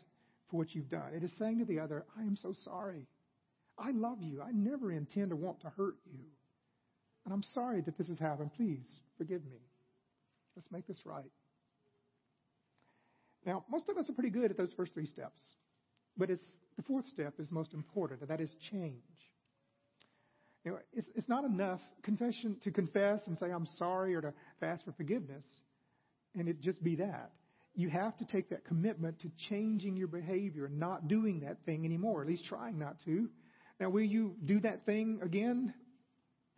for 0.51 0.59
what 0.59 0.75
you've 0.75 0.91
done. 0.91 1.15
It 1.15 1.25
is 1.25 1.33
saying 1.39 1.59
to 1.59 1.65
the 1.65 1.81
other, 1.81 2.05
I 2.19 2.23
am 2.23 2.37
so 2.37 2.55
sorry. 2.65 3.07
I 3.79 3.91
love 3.93 4.19
you. 4.21 4.43
I 4.43 4.53
never 4.53 4.93
intend 4.93 5.31
to 5.31 5.37
want 5.37 5.61
to 5.63 5.71
hurt 5.71 5.97
you. 6.05 6.25
And 7.25 7.35
I'm 7.35 7.43
sorry 7.43 7.81
that 7.83 7.99
this 7.99 8.09
has 8.09 8.19
happened. 8.19 8.51
Please 8.57 8.87
forgive 9.19 9.45
me. 9.47 9.59
Let's 10.55 10.71
make 10.71 10.87
this 10.87 11.01
right. 11.05 11.31
Now, 13.45 13.65
most 13.71 13.89
of 13.89 13.97
us 13.97 14.09
are 14.09 14.13
pretty 14.13 14.31
good 14.31 14.51
at 14.51 14.57
those 14.57 14.73
first 14.77 14.95
three 14.95 15.07
steps, 15.07 15.41
but 16.17 16.31
it's 16.31 16.45
the 16.77 16.83
fourth 16.83 17.07
step 17.07 17.35
is 17.39 17.51
most 17.51 17.73
important, 17.73 18.21
and 18.21 18.31
that 18.31 18.41
is 18.41 18.51
change. 18.71 19.03
You 20.65 20.73
know, 20.73 20.79
it's, 20.93 21.09
it's 21.15 21.29
not 21.29 21.45
enough 21.45 21.81
confession 22.03 22.57
to 22.65 22.71
confess 22.71 23.21
and 23.27 23.39
say 23.39 23.51
I'm 23.51 23.67
sorry 23.79 24.15
or 24.15 24.21
to 24.21 24.33
ask 24.61 24.85
for 24.85 24.93
forgiveness, 24.93 25.45
and 26.35 26.49
it 26.49 26.61
just 26.61 26.83
be 26.83 26.97
that. 26.97 27.31
You 27.75 27.89
have 27.91 28.17
to 28.19 28.25
take 28.25 28.51
that 28.51 28.65
commitment 28.65 29.21
to 29.21 29.31
changing 29.49 29.97
your 29.97 30.09
behavior, 30.09 30.67
and 30.67 30.79
not 30.79 31.09
doing 31.09 31.41
that 31.41 31.59
thing 31.65 31.85
anymore, 31.85 32.23
at 32.23 32.29
least 32.29 32.45
trying 32.47 32.79
not 32.79 32.97
to. 33.05 33.29
Now, 33.79 33.91
will 33.91 34.03
you 34.03 34.35
do 34.45 34.61
that 34.61 34.85
thing 34.87 35.21
again? 35.23 35.73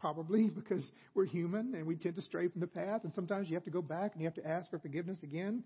Probably, 0.01 0.49
because 0.55 0.83
we're 1.15 1.27
human 1.27 1.75
and 1.75 1.87
we 1.87 1.97
tend 1.97 2.15
to 2.17 2.23
stray 2.23 2.49
from 2.49 2.61
the 2.61 2.67
path, 2.67 3.03
and 3.05 3.13
sometimes 3.15 3.49
you 3.49 3.55
have 3.57 3.65
to 3.65 3.71
go 3.71 3.83
back 3.83 4.13
and 4.13 4.23
you 4.23 4.27
have 4.27 4.37
to 4.37 4.47
ask 4.49 4.71
for 4.71 4.79
forgiveness 4.79 5.19
again. 5.23 5.65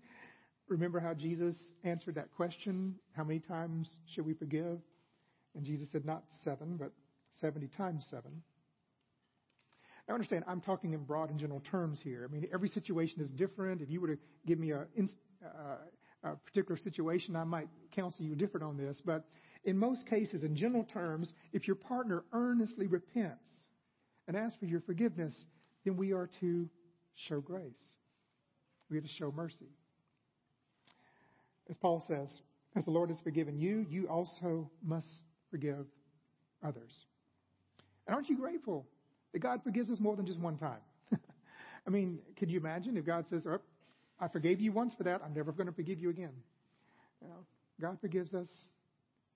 Remember 0.67 0.99
how 0.99 1.13
Jesus 1.13 1.55
answered 1.83 2.15
that 2.15 2.31
question? 2.35 2.95
How 3.15 3.23
many 3.23 3.39
times 3.39 3.89
should 4.13 4.25
we 4.25 4.33
forgive? 4.33 4.79
And 5.55 5.65
Jesus 5.65 5.87
said, 5.91 6.05
not 6.05 6.23
seven, 6.43 6.77
but 6.77 6.91
70 7.41 7.69
times 7.77 8.05
seven. 8.09 8.41
Now, 10.07 10.15
understand, 10.15 10.43
I'm 10.47 10.61
talking 10.61 10.93
in 10.93 11.03
broad 11.03 11.29
and 11.29 11.39
general 11.39 11.61
terms 11.71 11.99
here. 12.03 12.27
I 12.27 12.33
mean, 12.33 12.47
every 12.53 12.69
situation 12.69 13.21
is 13.21 13.29
different. 13.31 13.81
If 13.81 13.89
you 13.89 14.01
were 14.01 14.07
to 14.07 14.17
give 14.45 14.59
me 14.59 14.71
a, 14.71 14.85
uh, 15.45 15.77
a 16.23 16.35
particular 16.35 16.77
situation, 16.77 17.35
I 17.35 17.43
might 17.43 17.67
counsel 17.95 18.25
you 18.25 18.35
different 18.35 18.65
on 18.65 18.77
this. 18.77 19.01
But 19.05 19.23
in 19.63 19.77
most 19.77 20.05
cases, 20.07 20.43
in 20.43 20.55
general 20.55 20.83
terms, 20.83 21.31
if 21.53 21.67
your 21.67 21.75
partner 21.75 22.23
earnestly 22.33 22.87
repents 22.87 23.49
and 24.27 24.35
asks 24.35 24.57
for 24.59 24.65
your 24.65 24.81
forgiveness, 24.81 25.33
then 25.85 25.95
we 25.95 26.11
are 26.11 26.29
to 26.41 26.69
show 27.27 27.39
grace. 27.39 27.73
We 28.89 28.97
are 28.97 29.01
to 29.01 29.07
show 29.07 29.31
mercy. 29.31 29.69
As 31.69 31.77
Paul 31.77 32.03
says, 32.07 32.29
as 32.75 32.85
the 32.85 32.91
Lord 32.91 33.09
has 33.09 33.19
forgiven 33.23 33.57
you, 33.57 33.85
you 33.89 34.07
also 34.07 34.69
must 34.83 35.07
forgive 35.51 35.85
others. 36.63 36.93
And 38.07 38.15
aren't 38.15 38.29
you 38.29 38.37
grateful 38.37 38.85
that 39.31 39.39
God 39.39 39.61
forgives 39.63 39.89
us 39.89 39.99
more 39.99 40.15
than 40.15 40.25
just 40.25 40.39
one 40.39 40.57
time? 40.57 40.79
I 41.87 41.89
mean, 41.89 42.19
can 42.37 42.49
you 42.49 42.59
imagine 42.59 42.97
if 42.97 43.05
God 43.05 43.25
says, 43.29 43.45
oh, 43.47 43.59
I 44.19 44.27
forgave 44.27 44.59
you 44.59 44.71
once 44.71 44.93
for 44.97 45.03
that, 45.03 45.21
I'm 45.23 45.33
never 45.33 45.51
going 45.51 45.67
to 45.67 45.73
forgive 45.73 45.99
you 45.99 46.09
again? 46.09 46.33
You 47.21 47.27
know, 47.27 47.45
God 47.79 47.97
forgives 48.01 48.33
us, 48.33 48.49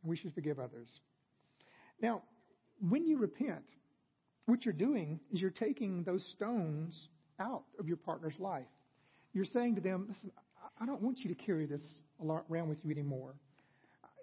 and 0.01 0.09
we 0.09 0.17
should 0.17 0.33
forgive 0.33 0.59
others. 0.59 0.99
Now, 2.01 2.23
when 2.87 3.05
you 3.05 3.17
repent, 3.17 3.63
what 4.45 4.65
you're 4.65 4.73
doing 4.73 5.19
is 5.31 5.41
you're 5.41 5.49
taking 5.49 6.03
those 6.03 6.25
stones 6.35 7.09
out 7.39 7.63
of 7.79 7.87
your 7.87 7.97
partner's 7.97 8.39
life. 8.39 8.65
You're 9.33 9.45
saying 9.45 9.75
to 9.75 9.81
them, 9.81 10.05
listen, 10.09 10.31
I 10.79 10.85
don't 10.85 11.01
want 11.01 11.19
you 11.19 11.33
to 11.33 11.35
carry 11.35 11.65
this 11.65 11.81
around 12.23 12.69
with 12.69 12.77
you 12.83 12.91
anymore. 12.91 13.35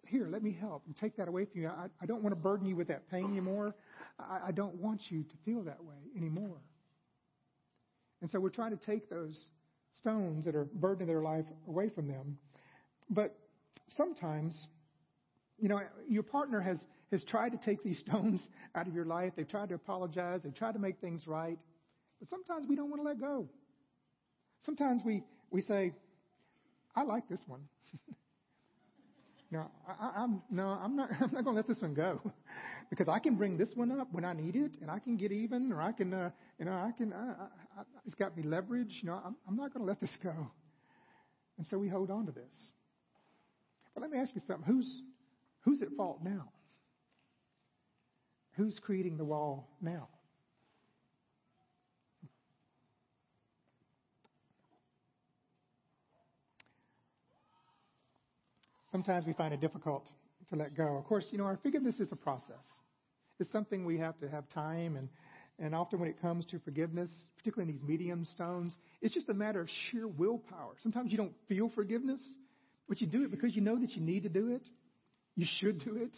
Here, 0.07 0.29
let 0.31 0.43
me 0.43 0.57
help 0.59 0.83
and 0.87 0.97
take 0.97 1.17
that 1.17 1.29
away 1.29 1.47
from 1.47 1.63
you. 1.63 1.69
I, 1.69 1.87
I 2.01 2.07
don't 2.07 2.23
want 2.23 2.35
to 2.35 2.41
burden 2.41 2.67
you 2.67 2.77
with 2.77 2.89
that 2.89 3.11
pain 3.11 3.25
anymore. 3.25 3.75
I, 4.19 4.49
I 4.49 4.53
don't 4.53 4.75
want 4.75 5.01
you 5.09 5.23
to 5.23 5.35
feel 5.45 5.63
that 5.63 5.83
way 5.83 5.97
anymore. 6.17 6.59
And 8.21 8.31
so 8.31 8.39
we're 8.39 8.51
trying 8.51 8.77
to 8.77 8.85
take 8.85 9.09
those 9.09 9.39
stones 9.99 10.45
that 10.45 10.55
are 10.55 10.65
burdening 10.65 11.09
their 11.09 11.23
life 11.23 11.47
away 11.67 11.89
from 11.89 12.09
them. 12.09 12.39
But 13.11 13.37
sometimes, 13.97 14.55
you 15.59 15.69
know, 15.69 15.81
your 16.09 16.23
partner 16.23 16.61
has, 16.61 16.79
has 17.11 17.25
tried 17.25 17.53
to 17.53 17.59
take 17.59 17.83
these 17.83 17.99
stones 18.07 18.43
out 18.75 18.87
of 18.87 18.95
your 18.95 19.07
life. 19.07 19.33
They've 19.37 19.49
tried 19.49 19.71
to 19.71 19.75
apologize. 19.75 20.41
They've 20.45 20.55
tried 20.55 20.73
to 20.73 20.79
make 20.79 21.01
things 21.01 21.27
right. 21.27 21.59
But 22.21 22.29
sometimes 22.29 22.67
we 22.69 22.77
don't 22.77 22.91
want 22.91 23.03
to 23.03 23.09
let 23.09 23.21
go. 23.21 23.49
Sometimes 24.65 25.03
we, 25.05 25.23
we 25.51 25.61
say, 25.61 25.93
I 26.97 27.03
like 27.03 27.29
this 27.29 27.41
one. 27.47 27.63
no, 29.51 29.71
I, 29.89 30.23
am 30.23 30.43
no, 30.51 30.69
I'm 30.69 30.97
not. 30.97 31.11
I'm 31.21 31.33
not 31.33 31.45
going 31.45 31.45
to 31.45 31.53
let 31.53 31.69
this 31.69 31.81
one 31.81 31.95
go, 31.95 32.21
because 32.91 33.09
I 33.09 33.19
can 33.19 33.35
bring 33.35 33.57
this 33.57 33.71
one 33.75 33.93
up 33.99 34.09
when 34.13 34.25
I 34.25 34.33
need 34.33 34.57
it, 34.57 34.73
and 34.81 34.91
I 34.91 34.99
can 34.99 35.17
get 35.17 35.33
even, 35.33 35.73
or 35.73 35.83
I 35.83 35.93
can, 35.93 36.15
uh, 36.15 36.31
you 36.59 36.65
know, 36.65 36.73
I 36.73 36.93
can. 36.97 37.13
I, 37.13 37.47
I, 37.81 37.83
it's 38.07 38.15
got 38.15 38.37
me 38.37 38.43
leverage. 38.43 39.01
You 39.03 39.09
know, 39.09 39.21
I'm, 39.25 39.37
I'm 39.49 39.57
not 39.57 39.73
going 39.73 39.85
to 39.85 39.89
let 39.89 40.01
this 40.01 40.17
go, 40.23 40.35
and 41.59 41.67
so 41.69 41.79
we 41.79 41.89
hold 41.89 42.11
on 42.11 42.27
to 42.27 42.33
this. 42.33 42.53
But 43.95 44.03
let 44.03 44.11
me 44.11 44.19
ask 44.19 44.31
you 44.35 44.43
something: 44.47 44.65
Who's 44.67 45.03
who's 45.63 45.83
at 45.83 45.89
fault 45.97 46.21
now? 46.23 46.51
Who's 48.57 48.79
creating 48.81 49.17
the 49.17 49.25
wall 49.25 49.69
now? 49.81 50.09
Sometimes 58.95 59.27
we 59.27 59.33
find 59.33 59.53
it 59.53 59.61
difficult 59.61 60.07
to 60.49 60.55
let 60.55 60.77
go. 60.77 60.97
Of 60.97 61.05
course, 61.07 61.27
you 61.33 61.39
know, 61.39 61.47
our 61.47 61.59
forgiveness 61.61 61.99
is 61.99 62.13
a 62.13 62.17
process. 62.17 62.63
It's 63.41 63.51
something 63.51 63.85
we 63.85 63.99
have 63.99 64.17
to 64.21 64.29
have 64.29 64.49
time 64.51 64.95
and 64.95 65.09
and 65.59 65.73
often 65.73 66.01
when 66.01 66.09
it 66.09 66.21
comes 66.21 66.47
to 66.47 66.59
forgiveness, 66.61 67.11
particularly 67.37 67.73
in 67.73 67.79
these 67.79 67.87
medium 67.87 68.25
stones, 68.25 68.77
it's 69.01 69.15
just 69.15 69.29
a 69.29 69.35
matter 69.35 69.61
of 69.61 69.69
sheer 69.69 70.09
willpower. 70.09 70.75
Sometimes 70.83 71.13
you 71.13 71.17
don't 71.17 71.33
feel 71.49 71.71
forgiveness, 71.77 72.21
but 72.89 73.01
you 73.01 73.07
do 73.07 73.23
it 73.23 73.31
because 73.31 73.55
you 73.55 73.63
know 73.63 73.79
that 73.79 73.91
you 73.93 74.03
need 74.03 74.25
to 74.25 74.29
do 74.29 74.53
it. 74.53 74.63
You 75.37 75.47
should 75.59 75.85
do 75.85 75.97
it. 75.97 76.11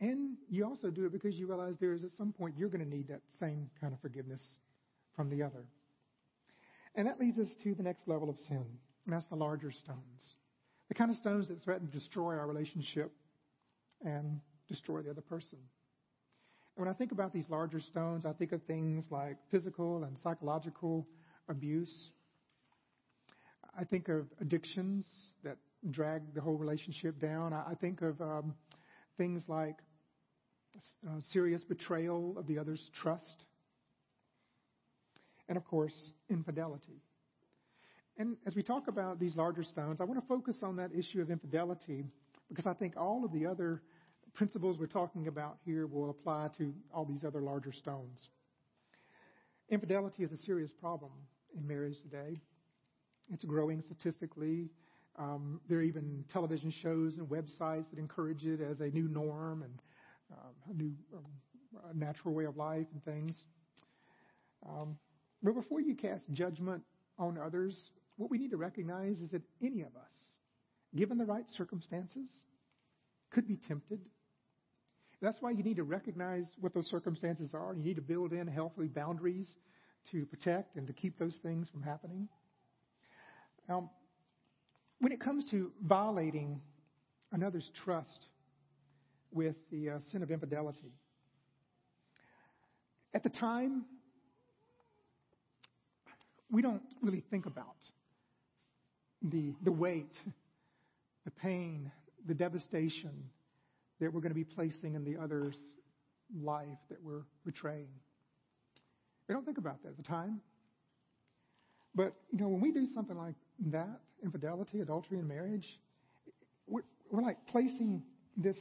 And 0.00 0.38
you 0.48 0.64
also 0.64 0.88
do 0.88 1.04
it 1.04 1.12
because 1.12 1.34
you 1.34 1.46
realize 1.46 1.74
there 1.80 1.92
is 1.92 2.02
at 2.02 2.12
some 2.16 2.32
point 2.32 2.54
you're 2.56 2.70
going 2.70 2.82
to 2.82 2.88
need 2.88 3.08
that 3.08 3.20
same 3.38 3.68
kind 3.78 3.92
of 3.92 4.00
forgiveness 4.00 4.40
from 5.16 5.28
the 5.28 5.42
other. 5.42 5.64
And 6.94 7.06
that 7.08 7.20
leads 7.20 7.38
us 7.38 7.48
to 7.64 7.74
the 7.74 7.82
next 7.82 8.08
level 8.08 8.30
of 8.30 8.38
sin, 8.48 8.64
and 9.06 9.14
that's 9.14 9.26
the 9.26 9.36
larger 9.36 9.70
stones. 9.70 10.34
The 10.92 10.98
kind 10.98 11.10
of 11.10 11.16
stones 11.16 11.48
that 11.48 11.62
threaten 11.64 11.86
to 11.86 11.92
destroy 11.98 12.36
our 12.36 12.46
relationship 12.46 13.12
and 14.04 14.38
destroy 14.68 15.00
the 15.00 15.08
other 15.08 15.22
person. 15.22 15.56
And 16.76 16.84
when 16.84 16.86
I 16.86 16.92
think 16.92 17.12
about 17.12 17.32
these 17.32 17.46
larger 17.48 17.80
stones, 17.80 18.26
I 18.26 18.34
think 18.34 18.52
of 18.52 18.62
things 18.64 19.06
like 19.10 19.38
physical 19.50 20.04
and 20.04 20.18
psychological 20.22 21.06
abuse. 21.48 22.10
I 23.74 23.84
think 23.84 24.10
of 24.10 24.26
addictions 24.38 25.06
that 25.44 25.56
drag 25.92 26.34
the 26.34 26.42
whole 26.42 26.58
relationship 26.58 27.18
down. 27.18 27.54
I 27.54 27.72
think 27.80 28.02
of 28.02 28.20
um, 28.20 28.54
things 29.16 29.44
like 29.48 29.76
uh, 31.08 31.20
serious 31.32 31.64
betrayal 31.64 32.34
of 32.36 32.46
the 32.46 32.58
other's 32.58 32.90
trust. 33.00 33.46
And 35.48 35.56
of 35.56 35.64
course, 35.64 35.98
infidelity. 36.28 37.00
And 38.18 38.36
as 38.46 38.54
we 38.54 38.62
talk 38.62 38.88
about 38.88 39.18
these 39.18 39.36
larger 39.36 39.64
stones, 39.64 40.00
I 40.00 40.04
want 40.04 40.20
to 40.20 40.26
focus 40.26 40.56
on 40.62 40.76
that 40.76 40.90
issue 40.94 41.20
of 41.20 41.30
infidelity 41.30 42.04
because 42.48 42.66
I 42.66 42.74
think 42.74 42.96
all 42.96 43.24
of 43.24 43.32
the 43.32 43.46
other 43.46 43.82
principles 44.34 44.78
we're 44.78 44.86
talking 44.86 45.28
about 45.28 45.56
here 45.64 45.86
will 45.86 46.10
apply 46.10 46.50
to 46.58 46.72
all 46.92 47.04
these 47.04 47.24
other 47.24 47.40
larger 47.40 47.72
stones. 47.72 48.28
Infidelity 49.68 50.22
is 50.22 50.32
a 50.32 50.36
serious 50.38 50.70
problem 50.72 51.12
in 51.56 51.66
marriage 51.66 51.96
today. 52.02 52.40
It's 53.32 53.44
growing 53.44 53.80
statistically 53.82 54.68
Um, 55.18 55.60
there 55.68 55.78
are 55.78 55.82
even 55.82 56.24
television 56.32 56.70
shows 56.82 57.18
and 57.18 57.28
websites 57.28 57.90
that 57.90 57.98
encourage 57.98 58.46
it 58.46 58.60
as 58.60 58.80
a 58.80 58.88
new 58.88 59.08
norm 59.08 59.62
and 59.62 59.82
um, 60.32 60.54
a 60.70 60.74
new 60.74 60.92
um, 61.14 61.90
a 61.90 61.94
natural 61.96 62.34
way 62.34 62.44
of 62.44 62.56
life 62.56 62.86
and 62.92 63.04
things. 63.04 63.34
Um, 64.66 64.96
but 65.42 65.54
before 65.54 65.80
you 65.80 65.94
cast 65.94 66.22
judgment 66.32 66.82
on 67.18 67.38
others, 67.38 67.90
what 68.16 68.30
we 68.30 68.38
need 68.38 68.50
to 68.50 68.56
recognize 68.56 69.16
is 69.18 69.30
that 69.30 69.42
any 69.62 69.82
of 69.82 69.94
us, 69.96 70.12
given 70.94 71.18
the 71.18 71.24
right 71.24 71.48
circumstances, 71.56 72.28
could 73.30 73.48
be 73.48 73.58
tempted. 73.68 74.00
That's 75.20 75.38
why 75.40 75.52
you 75.52 75.62
need 75.62 75.76
to 75.76 75.84
recognize 75.84 76.46
what 76.60 76.74
those 76.74 76.88
circumstances 76.88 77.50
are. 77.54 77.74
You 77.74 77.82
need 77.82 77.96
to 77.96 78.02
build 78.02 78.32
in 78.32 78.46
healthy 78.46 78.88
boundaries 78.88 79.48
to 80.10 80.26
protect 80.26 80.76
and 80.76 80.86
to 80.86 80.92
keep 80.92 81.18
those 81.18 81.38
things 81.42 81.68
from 81.70 81.82
happening. 81.82 82.28
Now, 83.68 83.90
when 84.98 85.12
it 85.12 85.20
comes 85.20 85.44
to 85.50 85.70
violating 85.82 86.60
another's 87.30 87.70
trust 87.84 88.26
with 89.32 89.56
the 89.70 89.90
uh, 89.90 89.98
sin 90.10 90.22
of 90.22 90.30
infidelity, 90.30 90.92
at 93.14 93.22
the 93.22 93.30
time, 93.30 93.84
we 96.50 96.62
don't 96.62 96.82
really 97.00 97.22
think 97.30 97.46
about 97.46 97.76
the, 99.22 99.54
the 99.62 99.72
weight, 99.72 100.16
the 101.24 101.30
pain, 101.30 101.90
the 102.26 102.34
devastation 102.34 103.12
that 104.00 104.12
we're 104.12 104.20
going 104.20 104.30
to 104.30 104.34
be 104.34 104.44
placing 104.44 104.94
in 104.94 105.04
the 105.04 105.16
other's 105.20 105.56
life 106.40 106.66
that 106.88 106.98
we're 107.02 107.22
betraying. 107.44 107.88
We 109.28 109.34
don't 109.34 109.44
think 109.44 109.58
about 109.58 109.82
that 109.82 109.90
at 109.90 109.96
the 109.96 110.02
time. 110.02 110.40
But, 111.94 112.14
you 112.30 112.38
know, 112.38 112.48
when 112.48 112.60
we 112.60 112.72
do 112.72 112.86
something 112.86 113.16
like 113.16 113.34
that, 113.66 114.00
infidelity, 114.24 114.80
adultery, 114.80 115.18
and 115.18 115.28
marriage, 115.28 115.78
we're, 116.66 116.82
we're 117.10 117.22
like 117.22 117.36
placing 117.46 118.02
this 118.36 118.56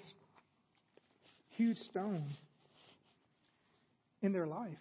huge 1.49 1.77
stone 1.77 2.25
in 4.21 4.33
their 4.33 4.47
life. 4.47 4.77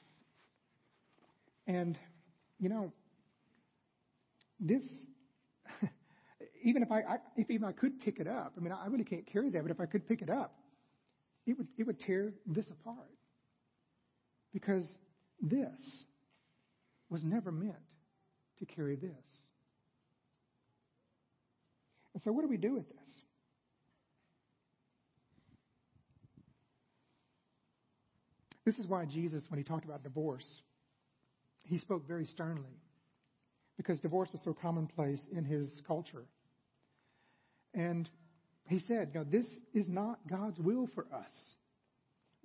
And, 1.66 1.96
you 2.58 2.68
know, 2.68 2.92
this, 4.58 4.82
even 6.62 6.82
if 6.82 6.90
I, 6.90 7.00
I, 7.00 7.16
if 7.36 7.50
even 7.50 7.66
I 7.66 7.72
could 7.72 8.00
pick 8.00 8.18
it 8.18 8.26
up, 8.26 8.52
I 8.56 8.60
mean, 8.60 8.72
I 8.72 8.86
really 8.86 9.04
can't 9.04 9.26
carry 9.26 9.50
that, 9.50 9.62
but 9.62 9.70
if 9.70 9.80
I 9.80 9.86
could 9.86 10.06
pick 10.06 10.22
it 10.22 10.30
up, 10.30 10.54
it 11.46 11.56
would, 11.56 11.68
it 11.78 11.86
would 11.86 11.98
tear 12.00 12.32
this 12.46 12.66
apart. 12.70 12.96
Because 14.52 14.84
this 15.40 16.04
was 17.08 17.24
never 17.24 17.52
meant 17.52 17.74
to 18.58 18.66
carry 18.66 18.96
this. 18.96 19.10
And 22.14 22.22
so, 22.22 22.32
what 22.32 22.42
do 22.42 22.48
we 22.48 22.56
do 22.56 22.74
with 22.74 22.88
this? 22.88 23.22
This 28.64 28.78
is 28.78 28.86
why 28.86 29.04
Jesus, 29.04 29.42
when 29.48 29.58
he 29.58 29.64
talked 29.64 29.84
about 29.84 30.02
divorce, 30.02 30.46
he 31.64 31.78
spoke 31.78 32.06
very 32.06 32.26
sternly 32.26 32.76
because 33.76 33.98
divorce 34.00 34.28
was 34.32 34.42
so 34.42 34.52
commonplace 34.52 35.20
in 35.32 35.44
his 35.44 35.68
culture. 35.86 36.24
And 37.74 38.08
he 38.66 38.80
said, 38.86 39.14
know, 39.14 39.24
this 39.24 39.46
is 39.74 39.88
not 39.88 40.18
God's 40.28 40.58
will 40.58 40.88
for 40.94 41.06
us. 41.12 41.30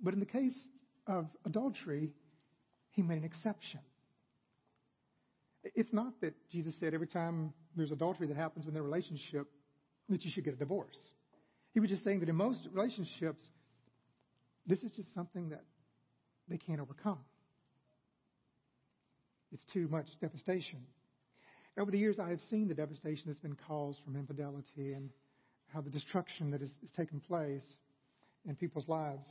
But 0.00 0.14
in 0.14 0.20
the 0.20 0.26
case 0.26 0.54
of 1.06 1.26
adultery, 1.44 2.10
he 2.90 3.02
made 3.02 3.18
an 3.18 3.24
exception. 3.24 3.80
It's 5.74 5.92
not 5.92 6.20
that 6.20 6.34
Jesus 6.50 6.74
said 6.78 6.94
every 6.94 7.06
time 7.06 7.52
there's 7.76 7.92
adultery 7.92 8.26
that 8.28 8.36
happens 8.36 8.66
in 8.66 8.76
a 8.76 8.82
relationship 8.82 9.46
that 10.08 10.24
you 10.24 10.30
should 10.30 10.44
get 10.44 10.54
a 10.54 10.58
divorce. 10.58 10.98
He 11.74 11.80
was 11.80 11.90
just 11.90 12.04
saying 12.04 12.20
that 12.20 12.28
in 12.28 12.36
most 12.36 12.60
relationships, 12.72 13.42
this 14.66 14.82
is 14.82 14.92
just 14.92 15.12
something 15.14 15.50
that 15.50 15.64
they 16.48 16.56
can't 16.56 16.80
overcome. 16.80 17.18
It's 19.52 19.64
too 19.72 19.88
much 19.88 20.06
devastation. 20.20 20.80
Over 21.78 21.90
the 21.90 21.98
years, 21.98 22.18
I 22.18 22.30
have 22.30 22.40
seen 22.50 22.68
the 22.68 22.74
devastation 22.74 23.24
that's 23.26 23.40
been 23.40 23.56
caused 23.68 23.98
from 24.04 24.16
infidelity 24.16 24.94
and 24.94 25.10
how 25.72 25.82
the 25.82 25.90
destruction 25.90 26.50
that 26.52 26.60
has, 26.60 26.70
taken 26.96 27.20
place 27.20 27.64
in 28.48 28.56
people's 28.56 28.88
lives. 28.88 29.26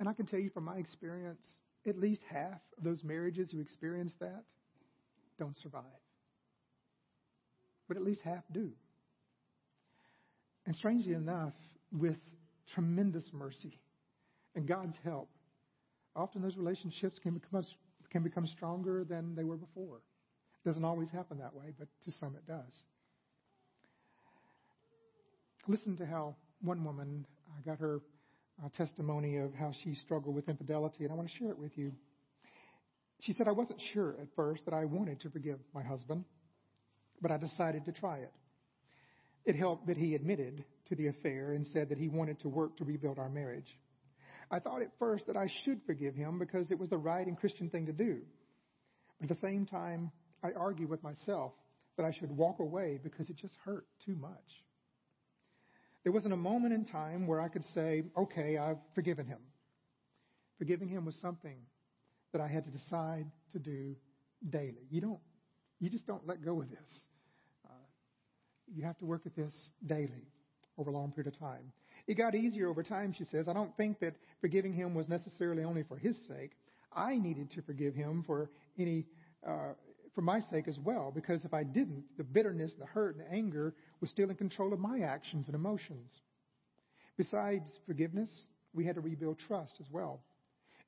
And 0.00 0.08
I 0.08 0.12
can 0.12 0.26
tell 0.26 0.40
you 0.40 0.50
from 0.50 0.64
my 0.64 0.76
experience, 0.76 1.44
at 1.86 1.98
least 1.98 2.22
half 2.28 2.60
of 2.76 2.82
those 2.82 3.04
marriages 3.04 3.52
who 3.52 3.60
experience 3.60 4.12
that 4.20 4.42
don't 5.38 5.56
survive. 5.58 5.84
But 7.86 7.96
at 7.96 8.02
least 8.02 8.22
half 8.22 8.42
do. 8.52 8.72
And 10.66 10.74
strangely 10.74 11.12
enough, 11.12 11.52
with 11.92 12.16
tremendous 12.74 13.30
mercy 13.32 13.78
and 14.56 14.66
God's 14.66 14.96
help, 15.04 15.28
often 16.16 16.42
those 16.42 16.56
relationships 16.56 17.20
can 17.22 17.34
become, 17.34 17.64
can 18.10 18.22
become 18.22 18.46
stronger 18.46 19.04
than 19.04 19.36
they 19.36 19.44
were 19.44 19.58
before. 19.58 20.00
Doesn't 20.64 20.84
always 20.84 21.10
happen 21.10 21.38
that 21.38 21.54
way, 21.54 21.74
but 21.78 21.88
to 22.04 22.12
some 22.18 22.36
it 22.36 22.46
does. 22.46 22.82
Listen 25.66 25.96
to 25.96 26.06
how 26.06 26.36
one 26.62 26.84
woman 26.84 27.26
uh, 27.48 27.70
got 27.70 27.78
her 27.78 28.00
uh, 28.62 28.68
testimony 28.76 29.36
of 29.38 29.52
how 29.54 29.72
she 29.82 29.94
struggled 29.94 30.34
with 30.34 30.48
infidelity, 30.48 31.04
and 31.04 31.12
I 31.12 31.16
want 31.16 31.28
to 31.28 31.34
share 31.36 31.50
it 31.50 31.58
with 31.58 31.76
you. 31.76 31.92
She 33.20 33.32
said, 33.32 33.48
I 33.48 33.52
wasn't 33.52 33.80
sure 33.92 34.16
at 34.20 34.28
first 34.36 34.64
that 34.66 34.74
I 34.74 34.84
wanted 34.84 35.20
to 35.22 35.30
forgive 35.30 35.58
my 35.74 35.82
husband, 35.82 36.24
but 37.20 37.30
I 37.30 37.38
decided 37.38 37.84
to 37.86 37.92
try 37.92 38.18
it. 38.18 38.32
It 39.44 39.56
helped 39.56 39.86
that 39.86 39.96
he 39.96 40.14
admitted 40.14 40.64
to 40.88 40.94
the 40.94 41.08
affair 41.08 41.52
and 41.52 41.66
said 41.66 41.90
that 41.90 41.98
he 41.98 42.08
wanted 42.08 42.40
to 42.40 42.48
work 42.48 42.76
to 42.78 42.84
rebuild 42.84 43.18
our 43.18 43.28
marriage. 43.28 43.68
I 44.50 44.58
thought 44.58 44.82
at 44.82 44.90
first 44.98 45.26
that 45.26 45.36
I 45.36 45.50
should 45.64 45.80
forgive 45.86 46.14
him 46.14 46.38
because 46.38 46.70
it 46.70 46.78
was 46.78 46.90
the 46.90 46.98
right 46.98 47.26
and 47.26 47.38
Christian 47.38 47.70
thing 47.70 47.86
to 47.86 47.92
do. 47.92 48.20
But 49.20 49.30
at 49.30 49.36
the 49.36 49.46
same 49.46 49.66
time, 49.66 50.10
I 50.44 50.52
argue 50.52 50.86
with 50.86 51.02
myself 51.02 51.52
that 51.96 52.04
I 52.04 52.12
should 52.12 52.30
walk 52.30 52.60
away 52.60 53.00
because 53.02 53.30
it 53.30 53.36
just 53.36 53.54
hurt 53.64 53.86
too 54.04 54.14
much. 54.14 54.30
There 56.02 56.12
wasn't 56.12 56.34
a 56.34 56.36
moment 56.36 56.74
in 56.74 56.84
time 56.84 57.26
where 57.26 57.40
I 57.40 57.48
could 57.48 57.64
say, 57.74 58.04
okay, 58.16 58.58
I've 58.58 58.76
forgiven 58.94 59.26
him. 59.26 59.38
Forgiving 60.58 60.88
him 60.88 61.06
was 61.06 61.16
something 61.16 61.56
that 62.32 62.42
I 62.42 62.48
had 62.48 62.64
to 62.66 62.70
decide 62.70 63.26
to 63.52 63.58
do 63.58 63.96
daily. 64.50 64.86
You 64.90 65.00
don't, 65.00 65.20
you 65.80 65.88
just 65.88 66.06
don't 66.06 66.26
let 66.26 66.44
go 66.44 66.60
of 66.60 66.68
this. 66.68 66.78
Uh, 67.64 67.72
you 68.74 68.84
have 68.84 68.98
to 68.98 69.06
work 69.06 69.22
at 69.24 69.34
this 69.34 69.54
daily 69.86 70.28
over 70.76 70.90
a 70.90 70.92
long 70.92 71.10
period 71.12 71.32
of 71.32 71.40
time. 71.40 71.72
It 72.06 72.14
got 72.18 72.34
easier 72.34 72.68
over 72.68 72.82
time, 72.82 73.14
she 73.16 73.24
says. 73.24 73.48
I 73.48 73.54
don't 73.54 73.74
think 73.76 74.00
that 74.00 74.14
forgiving 74.42 74.74
him 74.74 74.94
was 74.94 75.08
necessarily 75.08 75.64
only 75.64 75.84
for 75.84 75.96
his 75.96 76.16
sake. 76.28 76.50
I 76.92 77.16
needed 77.16 77.50
to 77.52 77.62
forgive 77.62 77.94
him 77.94 78.24
for 78.26 78.50
any, 78.78 79.06
uh, 79.46 79.72
for 80.14 80.22
my 80.22 80.40
sake 80.50 80.68
as 80.68 80.78
well, 80.78 81.10
because 81.14 81.44
if 81.44 81.52
I 81.52 81.64
didn't, 81.64 82.04
the 82.16 82.24
bitterness, 82.24 82.72
the 82.78 82.86
hurt, 82.86 83.16
and 83.16 83.26
the 83.26 83.32
anger 83.32 83.74
was 84.00 84.10
still 84.10 84.30
in 84.30 84.36
control 84.36 84.72
of 84.72 84.78
my 84.78 85.00
actions 85.00 85.46
and 85.48 85.54
emotions. 85.54 86.10
Besides 87.16 87.68
forgiveness, 87.86 88.30
we 88.72 88.84
had 88.84 88.94
to 88.94 89.00
rebuild 89.00 89.38
trust 89.38 89.74
as 89.80 89.86
well. 89.90 90.20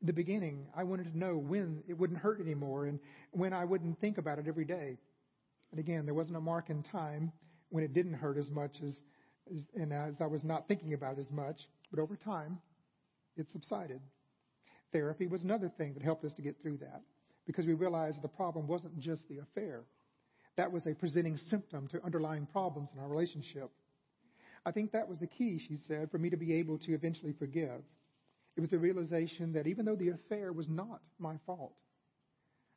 In 0.01 0.07
the 0.07 0.13
beginning, 0.13 0.67
I 0.77 0.85
wanted 0.85 1.13
to 1.13 1.19
know 1.19 1.37
when 1.37 1.83
it 1.89 1.95
wouldn't 1.95 2.21
hurt 2.21 2.41
anymore 2.41 2.87
and 2.87 3.01
when 3.33 3.53
I 3.53 3.65
wouldn't 3.65 4.01
think 4.01 4.19
about 4.19 4.39
it 4.39 4.47
every 4.47 4.65
day. 4.65 4.99
And 5.71 5.81
again, 5.81 6.05
there 6.05 6.15
wasn't 6.15 6.37
a 6.37 6.41
mark 6.41 6.71
in 6.71 6.83
time 6.83 7.33
when 7.71 7.83
it 7.83 7.95
didn't 7.95 8.15
hurt 8.15 8.39
as 8.39 8.49
much 8.51 8.77
as 8.85 8.95
and 9.77 9.93
as 9.93 10.15
I 10.21 10.27
was 10.27 10.43
not 10.43 10.67
thinking 10.67 10.93
about 10.93 11.19
it 11.19 11.21
as 11.21 11.31
much, 11.31 11.69
but 11.91 12.01
over 12.01 12.17
time, 12.17 12.59
it 13.37 13.47
subsided. 13.53 14.01
Therapy 14.93 15.29
was 15.29 15.45
another 15.45 15.71
thing 15.79 15.95
that 15.95 16.03
helped 16.03 16.25
us 16.25 16.33
to 16.35 16.43
get 16.43 16.61
through 16.61 16.79
that 16.79 17.03
because 17.47 17.67
we 17.67 17.75
realized 17.75 18.23
the 18.23 18.29
problem 18.29 18.67
wasn't 18.67 18.99
just 18.99 19.29
the 19.29 19.39
affair. 19.39 19.85
That 20.57 20.73
was 20.73 20.87
a 20.87 20.95
presenting 20.95 21.37
symptom 21.37 21.87
to 21.89 22.03
underlying 22.05 22.47
problems 22.47 22.91
in 22.95 23.01
our 23.01 23.09
relationship. 23.09 23.71
I 24.65 24.73
think 24.73 24.93
that 24.93 25.09
was 25.09 25.19
the 25.21 25.27
key, 25.27 25.61
she 25.67 25.79
said, 25.87 26.11
for 26.11 26.19
me 26.19 26.31
to 26.31 26.37
be 26.37 26.55
able 26.55 26.79
to 26.79 26.93
eventually 26.93 27.33
forgive. 27.39 27.83
It 28.57 28.61
was 28.61 28.71
the 28.71 28.79
realization 28.79 29.53
that 29.53 29.67
even 29.67 29.85
though 29.85 29.97
the 29.97 30.09
affair 30.09 30.53
was 30.53 30.69
not 30.69 31.01
my 31.19 31.37
fault, 31.47 31.75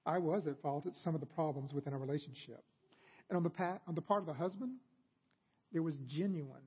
I 0.06 0.20
was 0.20 0.46
at 0.46 0.62
fault 0.62 0.86
at 0.86 0.96
some 1.04 1.16
of 1.16 1.22
the 1.22 1.28
problems 1.28 1.74
within 1.74 1.94
our 1.94 2.00
relationship. 2.00 2.64
And 3.30 3.38
on 3.38 3.44
the, 3.44 3.50
pa- 3.50 3.80
on 3.88 3.96
the 3.96 4.02
part 4.02 4.22
of 4.22 4.28
the 4.28 4.34
husband, 4.34 4.74
there 5.72 5.82
was 5.82 5.96
genuine 6.08 6.62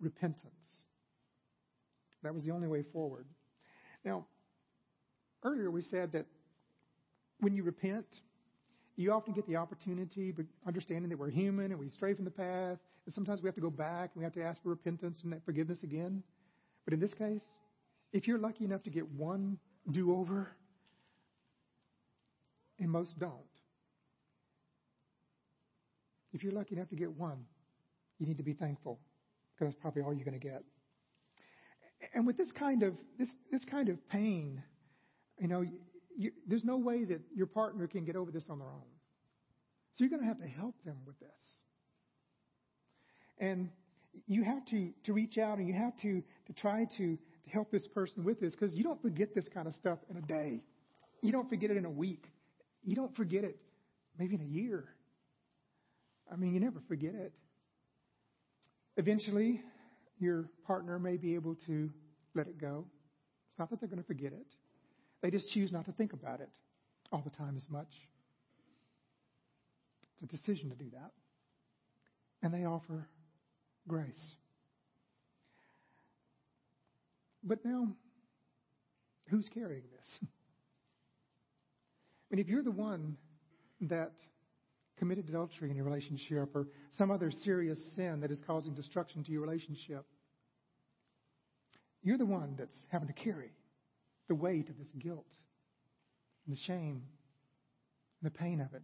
repentance. 0.00 0.52
That 2.22 2.34
was 2.34 2.44
the 2.44 2.50
only 2.50 2.68
way 2.68 2.82
forward. 2.92 3.26
Now, 4.04 4.26
earlier 5.44 5.70
we 5.70 5.82
said 5.82 6.12
that 6.12 6.26
when 7.40 7.54
you 7.54 7.62
repent, 7.62 8.06
you 8.96 9.12
often 9.12 9.34
get 9.34 9.46
the 9.46 9.56
opportunity, 9.56 10.32
but 10.32 10.46
understanding 10.66 11.10
that 11.10 11.18
we're 11.18 11.30
human 11.30 11.70
and 11.70 11.78
we 11.78 11.88
stray 11.90 12.14
from 12.14 12.24
the 12.24 12.30
path, 12.30 12.78
and 13.04 13.14
sometimes 13.14 13.42
we 13.42 13.46
have 13.46 13.54
to 13.54 13.60
go 13.60 13.70
back 13.70 14.10
and 14.14 14.20
we 14.20 14.24
have 14.24 14.32
to 14.34 14.42
ask 14.42 14.62
for 14.62 14.70
repentance 14.70 15.20
and 15.22 15.40
forgiveness 15.44 15.82
again. 15.82 16.22
But 16.84 16.94
in 16.94 17.00
this 17.00 17.12
case, 17.14 17.42
if 18.12 18.26
you're 18.26 18.38
lucky 18.38 18.64
enough 18.64 18.82
to 18.84 18.90
get 18.90 19.06
one 19.12 19.58
do 19.90 20.16
over, 20.16 20.48
and 22.78 22.90
most 22.90 23.18
don't, 23.18 23.32
if 26.32 26.42
you're 26.42 26.52
lucky 26.52 26.74
enough 26.74 26.88
to 26.88 26.96
get 26.96 27.10
one, 27.12 27.44
you 28.18 28.26
need 28.26 28.38
to 28.38 28.42
be 28.42 28.52
thankful 28.52 28.98
because 29.54 29.72
that's 29.72 29.80
probably 29.80 30.02
all 30.02 30.12
you're 30.12 30.24
going 30.24 30.38
to 30.38 30.46
get. 30.46 30.62
And 32.14 32.26
with 32.26 32.36
this 32.36 32.52
kind 32.52 32.82
of 32.82 32.94
this 33.18 33.28
this 33.50 33.64
kind 33.64 33.88
of 33.88 34.08
pain, 34.08 34.62
you 35.38 35.48
know, 35.48 35.64
you, 36.16 36.32
there's 36.46 36.64
no 36.64 36.76
way 36.76 37.04
that 37.04 37.20
your 37.34 37.46
partner 37.46 37.86
can 37.86 38.04
get 38.04 38.16
over 38.16 38.30
this 38.30 38.44
on 38.48 38.58
their 38.58 38.68
own. 38.68 38.82
So 39.94 40.04
you're 40.04 40.10
going 40.10 40.22
to 40.22 40.28
have 40.28 40.40
to 40.40 40.48
help 40.48 40.74
them 40.84 40.96
with 41.06 41.18
this. 41.20 41.28
And 43.38 43.70
you 44.26 44.42
have 44.44 44.64
to, 44.66 44.90
to 45.04 45.12
reach 45.12 45.38
out 45.38 45.58
and 45.58 45.68
you 45.68 45.74
have 45.74 45.96
to, 46.02 46.22
to 46.46 46.52
try 46.54 46.86
to, 46.96 47.16
to 47.16 47.50
help 47.50 47.70
this 47.70 47.86
person 47.86 48.24
with 48.24 48.40
this 48.40 48.54
because 48.54 48.74
you 48.74 48.82
don't 48.82 49.00
forget 49.00 49.34
this 49.34 49.46
kind 49.52 49.66
of 49.66 49.74
stuff 49.74 49.98
in 50.10 50.16
a 50.16 50.22
day. 50.22 50.62
You 51.22 51.32
don't 51.32 51.48
forget 51.48 51.70
it 51.70 51.76
in 51.76 51.84
a 51.84 51.90
week. 51.90 52.24
You 52.82 52.96
don't 52.96 53.14
forget 53.16 53.44
it 53.44 53.58
maybe 54.18 54.34
in 54.34 54.40
a 54.40 54.44
year. 54.44 54.84
I 56.32 56.36
mean, 56.36 56.54
you 56.54 56.60
never 56.60 56.80
forget 56.88 57.14
it. 57.14 57.32
Eventually, 58.96 59.60
your 60.18 60.48
partner 60.66 60.98
may 60.98 61.16
be 61.16 61.34
able 61.34 61.54
to 61.66 61.90
let 62.34 62.46
it 62.46 62.58
go. 62.58 62.86
It's 63.50 63.58
not 63.58 63.70
that 63.70 63.80
they're 63.80 63.88
going 63.88 64.02
to 64.02 64.06
forget 64.06 64.32
it, 64.32 64.46
they 65.22 65.30
just 65.30 65.48
choose 65.50 65.72
not 65.72 65.86
to 65.86 65.92
think 65.92 66.12
about 66.12 66.40
it 66.40 66.50
all 67.12 67.22
the 67.24 67.30
time 67.30 67.56
as 67.56 67.68
much. 67.68 67.88
It's 70.22 70.32
a 70.32 70.36
decision 70.36 70.70
to 70.70 70.76
do 70.76 70.90
that. 70.92 71.12
And 72.42 72.52
they 72.52 72.64
offer 72.64 73.08
grace. 73.88 74.34
But 77.42 77.64
now, 77.64 77.88
who's 79.28 79.48
carrying 79.52 79.82
this? 79.92 80.28
I 82.30 82.34
mean, 82.34 82.40
if 82.40 82.48
you're 82.48 82.62
the 82.62 82.70
one 82.70 83.16
that 83.82 84.12
committed 84.98 85.28
adultery 85.28 85.70
in 85.70 85.76
your 85.76 85.84
relationship 85.84 86.54
or 86.54 86.66
some 86.98 87.10
other 87.10 87.30
serious 87.30 87.78
sin 87.94 88.20
that 88.20 88.30
is 88.30 88.40
causing 88.46 88.74
destruction 88.74 89.22
to 89.24 89.30
your 89.30 89.42
relationship, 89.42 90.04
you're 92.02 92.18
the 92.18 92.26
one 92.26 92.54
that's 92.58 92.76
having 92.90 93.08
to 93.08 93.14
carry 93.14 93.50
the 94.28 94.34
weight 94.34 94.68
of 94.68 94.78
this 94.78 94.92
guilt 94.98 95.26
and 96.46 96.56
the 96.56 96.60
shame 96.60 97.02
and 98.20 98.30
the 98.30 98.30
pain 98.30 98.60
of 98.60 98.74
it. 98.74 98.82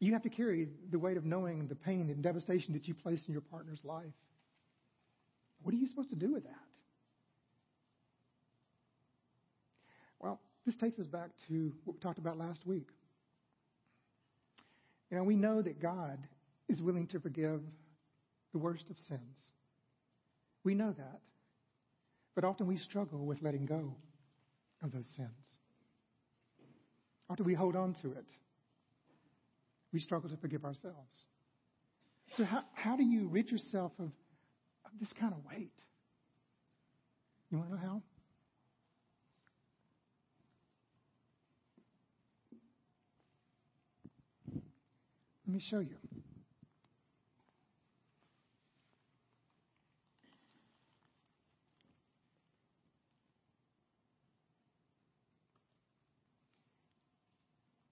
You 0.00 0.12
have 0.14 0.22
to 0.22 0.28
carry 0.28 0.68
the 0.90 0.98
weight 0.98 1.16
of 1.16 1.24
knowing 1.24 1.68
the 1.68 1.74
pain 1.74 2.10
and 2.10 2.22
devastation 2.22 2.72
that 2.74 2.88
you 2.88 2.94
placed 2.94 3.28
in 3.28 3.32
your 3.32 3.42
partner's 3.42 3.84
life. 3.84 4.12
What 5.62 5.74
are 5.74 5.78
you 5.78 5.86
supposed 5.86 6.10
to 6.10 6.16
do 6.16 6.32
with 6.32 6.44
that? 6.44 6.64
Well, 10.18 10.40
this 10.66 10.76
takes 10.76 10.98
us 10.98 11.06
back 11.06 11.30
to 11.48 11.72
what 11.84 11.94
we 11.94 12.00
talked 12.00 12.18
about 12.18 12.36
last 12.36 12.66
week. 12.66 12.88
You 15.10 15.18
know, 15.18 15.24
we 15.24 15.36
know 15.36 15.62
that 15.62 15.80
God 15.80 16.18
is 16.68 16.80
willing 16.80 17.06
to 17.08 17.20
forgive 17.20 17.60
the 18.52 18.58
worst 18.58 18.90
of 18.90 18.96
sins. 19.08 19.38
We 20.64 20.74
know 20.74 20.92
that. 20.96 21.20
But 22.34 22.44
often 22.44 22.66
we 22.66 22.78
struggle 22.78 23.24
with 23.26 23.42
letting 23.42 23.66
go 23.66 23.94
of 24.82 24.92
those 24.92 25.06
sins. 25.16 25.30
Or 27.28 27.36
do 27.36 27.44
we 27.44 27.54
hold 27.54 27.76
on 27.76 27.94
to 28.02 28.12
it 28.12 28.26
we 29.92 30.00
struggle 30.00 30.30
to 30.30 30.36
forgive 30.36 30.64
ourselves. 30.64 31.14
So, 32.36 32.44
how, 32.44 32.62
how 32.72 32.96
do 32.96 33.04
you 33.04 33.28
rid 33.28 33.50
yourself 33.50 33.92
of, 33.98 34.06
of 34.06 34.90
this 34.98 35.10
kind 35.20 35.34
of 35.34 35.44
weight? 35.44 35.72
You 37.50 37.58
want 37.58 37.70
to 37.70 37.76
know 37.76 37.82
how? 37.82 38.02
Let 45.46 45.54
me 45.54 45.62
show 45.68 45.80
you. 45.80 45.96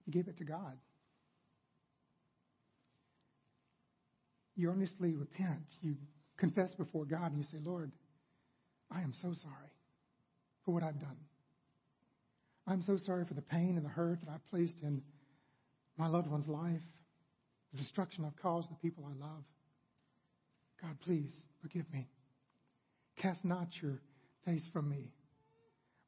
give 0.11 0.27
it 0.27 0.37
to 0.37 0.43
God. 0.43 0.77
you 4.55 4.69
earnestly 4.69 5.15
repent, 5.15 5.63
you 5.81 5.95
confess 6.37 6.73
before 6.75 7.05
God, 7.05 7.31
and 7.31 7.37
you 7.37 7.43
say, 7.51 7.57
Lord, 7.63 7.91
I 8.91 9.01
am 9.01 9.13
so 9.21 9.33
sorry 9.33 9.71
for 10.65 10.73
what 10.73 10.83
I've 10.83 10.99
done. 10.99 11.17
I'm 12.67 12.83
so 12.83 12.97
sorry 12.97 13.25
for 13.25 13.33
the 13.33 13.41
pain 13.41 13.75
and 13.75 13.83
the 13.85 13.89
hurt 13.89 14.19
that 14.21 14.31
I've 14.31 14.47
placed 14.49 14.75
in 14.83 15.01
my 15.97 16.07
loved 16.07 16.27
one's 16.27 16.47
life, 16.47 16.81
the 17.73 17.79
destruction 17.79 18.23
I've 18.25 18.39
caused 18.41 18.69
the 18.69 18.75
people 18.75 19.03
I 19.05 19.19
love. 19.19 19.43
God, 20.81 20.97
please 21.03 21.31
forgive 21.61 21.91
me. 21.91 22.07
Cast 23.17 23.43
not 23.43 23.67
your 23.81 23.99
face 24.45 24.63
from 24.71 24.89
me. 24.89 25.11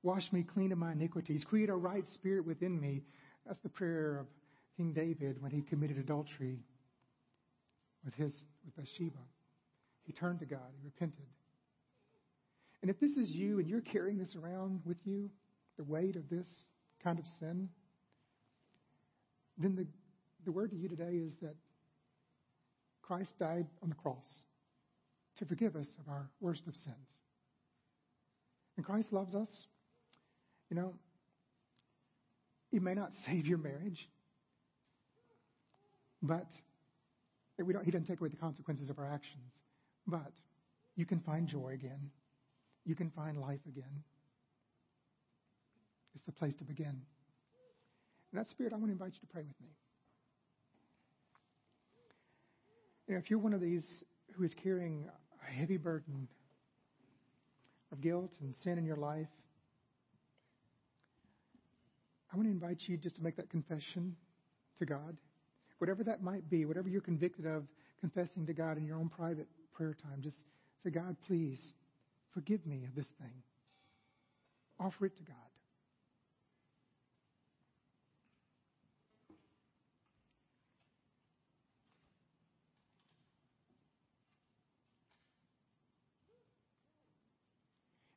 Wash 0.04 0.32
me 0.32 0.44
clean 0.44 0.72
of 0.72 0.78
my 0.78 0.92
iniquities. 0.92 1.44
Create 1.50 1.70
a 1.70 1.76
right 1.76 2.06
spirit 2.13 2.46
within 2.46 2.80
me. 2.80 3.04
That's 3.45 3.62
the 3.62 3.69
prayer 3.69 4.19
of 4.19 4.27
King 4.77 4.93
David 4.93 5.41
when 5.41 5.51
he 5.51 5.62
committed 5.62 5.97
adultery 5.97 6.60
with 8.06 8.13
his 8.15 8.34
with 8.65 8.75
Bathsheba. 8.75 9.19
He 10.06 10.13
turned 10.13 10.39
to 10.39 10.45
God. 10.45 10.60
He 10.77 10.84
repented. 10.84 11.25
And 12.82 12.89
if 12.89 12.99
this 12.99 13.12
is 13.12 13.29
you 13.29 13.60
and 13.60 13.67
you're 13.67 13.82
carrying 13.82 14.17
this 14.17 14.36
around 14.36 14.82
with 14.86 14.97
you, 15.06 15.29
the 15.77 15.84
weight 15.86 16.15
of 16.15 16.29
this 16.29 16.47
kind 17.01 17.17
of 17.17 17.25
sin, 17.39 17.69
then 19.58 19.75
the, 19.75 19.88
the 20.43 20.51
word 20.51 20.71
to 20.71 20.75
you 20.75 20.89
today 20.89 21.21
is 21.25 21.34
that 21.41 21.56
Christ 23.01 23.38
died 23.39 23.67
on 23.82 23.89
the 23.89 23.95
cross 23.95 24.25
to 25.38 25.45
forgive 25.45 25.75
us 25.75 25.88
of 25.99 26.12
our 26.12 26.29
worst 26.41 26.67
of 26.67 26.75
sins. 26.75 27.19
And 28.75 28.86
Christ 28.86 29.13
loves 29.13 29.36
us. 29.36 29.67
You 30.69 30.75
know, 30.75 30.93
He 32.73 32.79
may 32.79 32.95
not 32.95 33.12
save 33.27 33.45
your 33.45 33.59
marriage, 33.59 34.09
but 36.23 36.47
we 37.63 37.71
don't, 37.71 37.86
he 37.86 37.91
doesn't 37.91 38.07
take 38.07 38.19
away 38.19 38.29
the 38.29 38.36
consequences 38.36 38.89
of 38.89 38.97
our 38.97 39.05
actions. 39.05 39.51
But 40.07 40.31
you 40.95 41.05
can 41.05 41.19
find 41.19 41.47
joy 41.47 41.73
again. 41.75 42.09
You 42.83 42.95
can 42.95 43.12
find 43.12 43.38
life 43.38 43.59
again. 43.67 44.03
It's 46.15 46.23
the 46.25 46.31
place 46.31 46.55
to 46.55 46.63
begin. 46.63 46.99
In 48.31 48.39
that 48.39 48.49
spirit, 48.49 48.73
I 48.73 48.77
want 48.77 48.88
to 48.88 48.93
invite 48.93 49.13
you 49.13 49.19
to 49.19 49.31
pray 49.31 49.43
with 49.43 49.62
me. 49.62 49.67
You 53.07 53.13
know, 53.13 53.19
if 53.19 53.29
you're 53.29 53.38
one 53.38 53.53
of 53.53 53.62
these 53.62 53.86
who 54.36 54.43
is 54.43 54.55
carrying 54.63 55.07
a 55.47 55.51
heavy 55.51 55.77
burden 55.77 56.27
of 57.91 58.01
guilt 58.01 58.31
and 58.41 58.55
sin 58.63 58.79
in 58.79 58.86
your 58.86 58.97
life, 58.97 59.27
I 62.34 62.36
want 62.36 62.48
to 62.48 62.52
invite 62.52 62.82
you 62.88 62.98
just 62.98 63.17
to 63.17 63.22
make 63.22 63.36
that 63.36 63.52
confession 63.52 64.15
to 64.80 64.86
God 64.86 65.17
whatever 65.84 66.02
that 66.06 66.24
might 66.24 66.50
be, 66.50 66.63
whatever 66.63 66.88
you're 66.88 67.02
convicted 67.02 67.46
of 67.46 67.63
confessing 68.00 68.46
to 68.46 68.54
God 68.54 68.78
in 68.78 68.86
your 68.86 68.96
own 68.96 69.10
private 69.10 69.48
prayer 69.74 69.93
time, 69.93 70.22
just 70.22 70.38
say, 70.82 70.89
God, 70.89 71.17
please 71.28 71.60
forgive 72.34 72.65
me 72.65 72.86
of 72.86 72.96
this 72.96 73.08
thing. 73.19 73.34
Offer 74.80 75.08
it 75.08 75.17
to 75.17 75.24
God. 75.24 75.36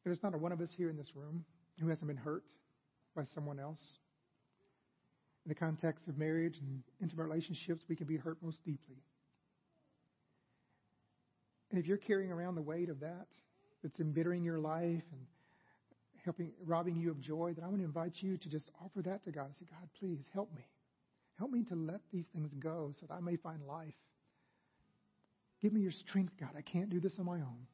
There's 0.05 0.22
not 0.22 0.35
a 0.35 0.38
one 0.38 0.52
of 0.52 0.61
us 0.61 0.70
here 0.76 0.88
in 0.88 0.96
this 0.96 1.16
room 1.16 1.44
who 1.81 1.88
hasn't 1.88 2.07
been 2.07 2.16
hurt 2.16 2.44
by 3.16 3.24
someone 3.35 3.59
else 3.59 3.81
in 5.46 5.48
the 5.48 5.54
context 5.54 6.09
of 6.09 6.18
marriage 6.18 6.59
and 6.59 6.82
intimate 7.00 7.22
relationships, 7.22 7.85
we 7.88 7.94
can 7.94 8.09
be 8.09 8.16
hurt 8.16 8.37
most 8.42 8.64
deeply. 8.64 8.96
And 11.70 11.78
if 11.78 11.87
you're 11.87 11.98
carrying 11.98 12.32
around 12.32 12.56
the 12.56 12.62
weight 12.62 12.88
of 12.88 12.98
that, 13.00 13.28
that's 13.80 14.01
embittering 14.01 14.42
your 14.42 14.59
life 14.59 15.05
and 15.12 15.20
helping, 16.24 16.51
robbing 16.64 16.97
you 16.97 17.12
of 17.12 17.20
joy, 17.20 17.53
then 17.55 17.64
I 17.64 17.68
want 17.68 17.78
to 17.78 17.84
invite 17.84 18.14
you 18.16 18.36
to 18.36 18.49
just 18.49 18.68
offer 18.84 19.03
that 19.03 19.22
to 19.24 19.30
God. 19.30 19.44
and 19.44 19.55
Say, 19.57 19.66
God, 19.70 19.88
please 20.01 20.18
help 20.34 20.53
me. 20.53 20.66
Help 21.38 21.53
me 21.53 21.62
to 21.68 21.76
let 21.76 22.01
these 22.12 22.26
things 22.34 22.53
go 22.59 22.92
so 22.99 23.07
that 23.07 23.14
I 23.14 23.20
may 23.20 23.36
find 23.36 23.62
life. 23.68 23.94
Give 25.62 25.72
me 25.72 25.80
your 25.80 25.92
strength, 25.92 26.32
God. 26.40 26.51
I 26.59 26.62
can't 26.62 26.90
do 26.90 26.99
this 26.99 27.12
on 27.20 27.24
my 27.24 27.36
own. 27.36 27.66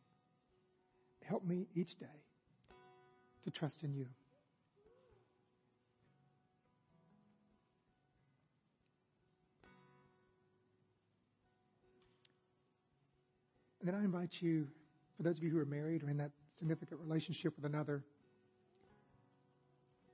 Help 1.25 1.47
me 1.47 1.68
each 1.75 1.99
day 1.99 2.07
to 3.45 3.51
trust 3.51 3.83
in 3.83 3.95
you. 3.95 4.09
And 13.83 13.89
then 13.93 14.01
I 14.01 14.05
invite 14.05 14.30
you, 14.39 14.68
for 15.16 15.24
those 15.24 15.39
of 15.39 15.43
you 15.43 15.51
who 15.51 15.59
are 15.59 15.64
married 15.64 16.05
or 16.05 16.11
in 16.11 16.16
that 16.18 16.30
significant 16.57 17.01
relationship 17.01 17.53
with 17.57 17.64
another, 17.64 18.05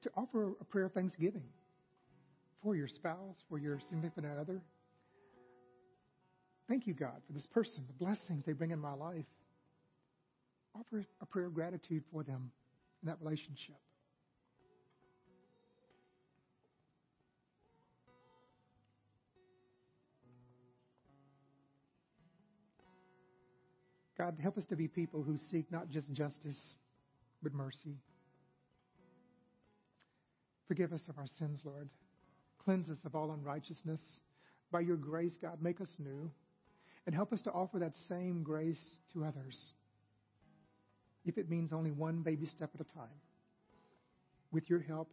to 0.03 0.11
offer 0.17 0.55
a 0.59 0.65
prayer 0.65 0.87
of 0.87 0.93
thanksgiving 0.93 1.43
for 2.63 2.75
your 2.75 2.89
spouse, 2.89 3.37
for 3.51 3.59
your 3.59 3.79
significant 3.91 4.39
other. 4.41 4.63
Thank 6.67 6.87
you, 6.87 6.95
God, 6.95 7.21
for 7.27 7.35
this 7.35 7.47
person, 7.47 7.85
the 7.87 8.05
blessings 8.05 8.45
they 8.47 8.53
bring 8.53 8.71
in 8.71 8.79
my 8.79 8.95
life. 8.95 9.27
Offer 10.75 11.05
a 11.21 11.27
prayer 11.27 11.47
of 11.47 11.55
gratitude 11.55 12.05
for 12.11 12.23
them 12.23 12.51
in 13.03 13.09
that 13.09 13.19
relationship. 13.21 13.77
God, 24.19 24.37
help 24.43 24.59
us 24.59 24.65
to 24.67 24.77
be 24.77 24.89
people 24.89 25.23
who 25.23 25.37
seek 25.37 25.71
not 25.71 25.89
just 25.89 26.13
justice, 26.13 26.59
but 27.41 27.55
mercy. 27.55 27.97
Forgive 30.67 30.93
us 30.93 31.03
of 31.09 31.17
our 31.19 31.29
sins, 31.39 31.61
Lord. 31.65 31.89
Cleanse 32.65 32.91
us 32.91 32.99
of 33.05 33.15
all 33.15 33.31
unrighteousness. 33.31 34.01
By 34.73 34.81
your 34.81 34.97
grace, 34.97 35.37
God, 35.41 35.63
make 35.63 35.81
us 35.81 35.89
new. 35.99 36.31
And 37.07 37.15
help 37.15 37.33
us 37.33 37.41
to 37.43 37.53
offer 37.53 37.79
that 37.79 37.95
same 38.09 38.43
grace 38.43 38.85
to 39.13 39.25
others. 39.25 39.73
If 41.25 41.39
it 41.39 41.49
means 41.49 41.73
only 41.73 41.93
one 41.93 42.23
baby 42.23 42.47
step 42.47 42.71
at 42.75 42.81
a 42.81 42.95
time. 42.95 43.09
With 44.51 44.69
your 44.69 44.81
help 44.81 45.11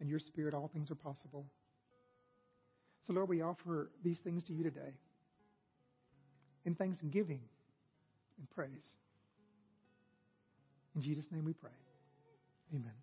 and 0.00 0.10
your 0.10 0.18
spirit, 0.18 0.54
all 0.54 0.68
things 0.72 0.90
are 0.90 0.96
possible. 0.96 1.46
So, 3.06 3.12
Lord, 3.12 3.28
we 3.28 3.42
offer 3.42 3.90
these 4.02 4.18
things 4.18 4.42
to 4.44 4.52
you 4.52 4.64
today 4.64 4.92
in 6.66 6.74
thanksgiving 6.74 7.40
and 8.40 8.50
praise. 8.50 8.96
In 10.96 11.02
Jesus' 11.02 11.30
name 11.30 11.44
we 11.44 11.52
pray. 11.52 11.70
Amen. 12.74 13.00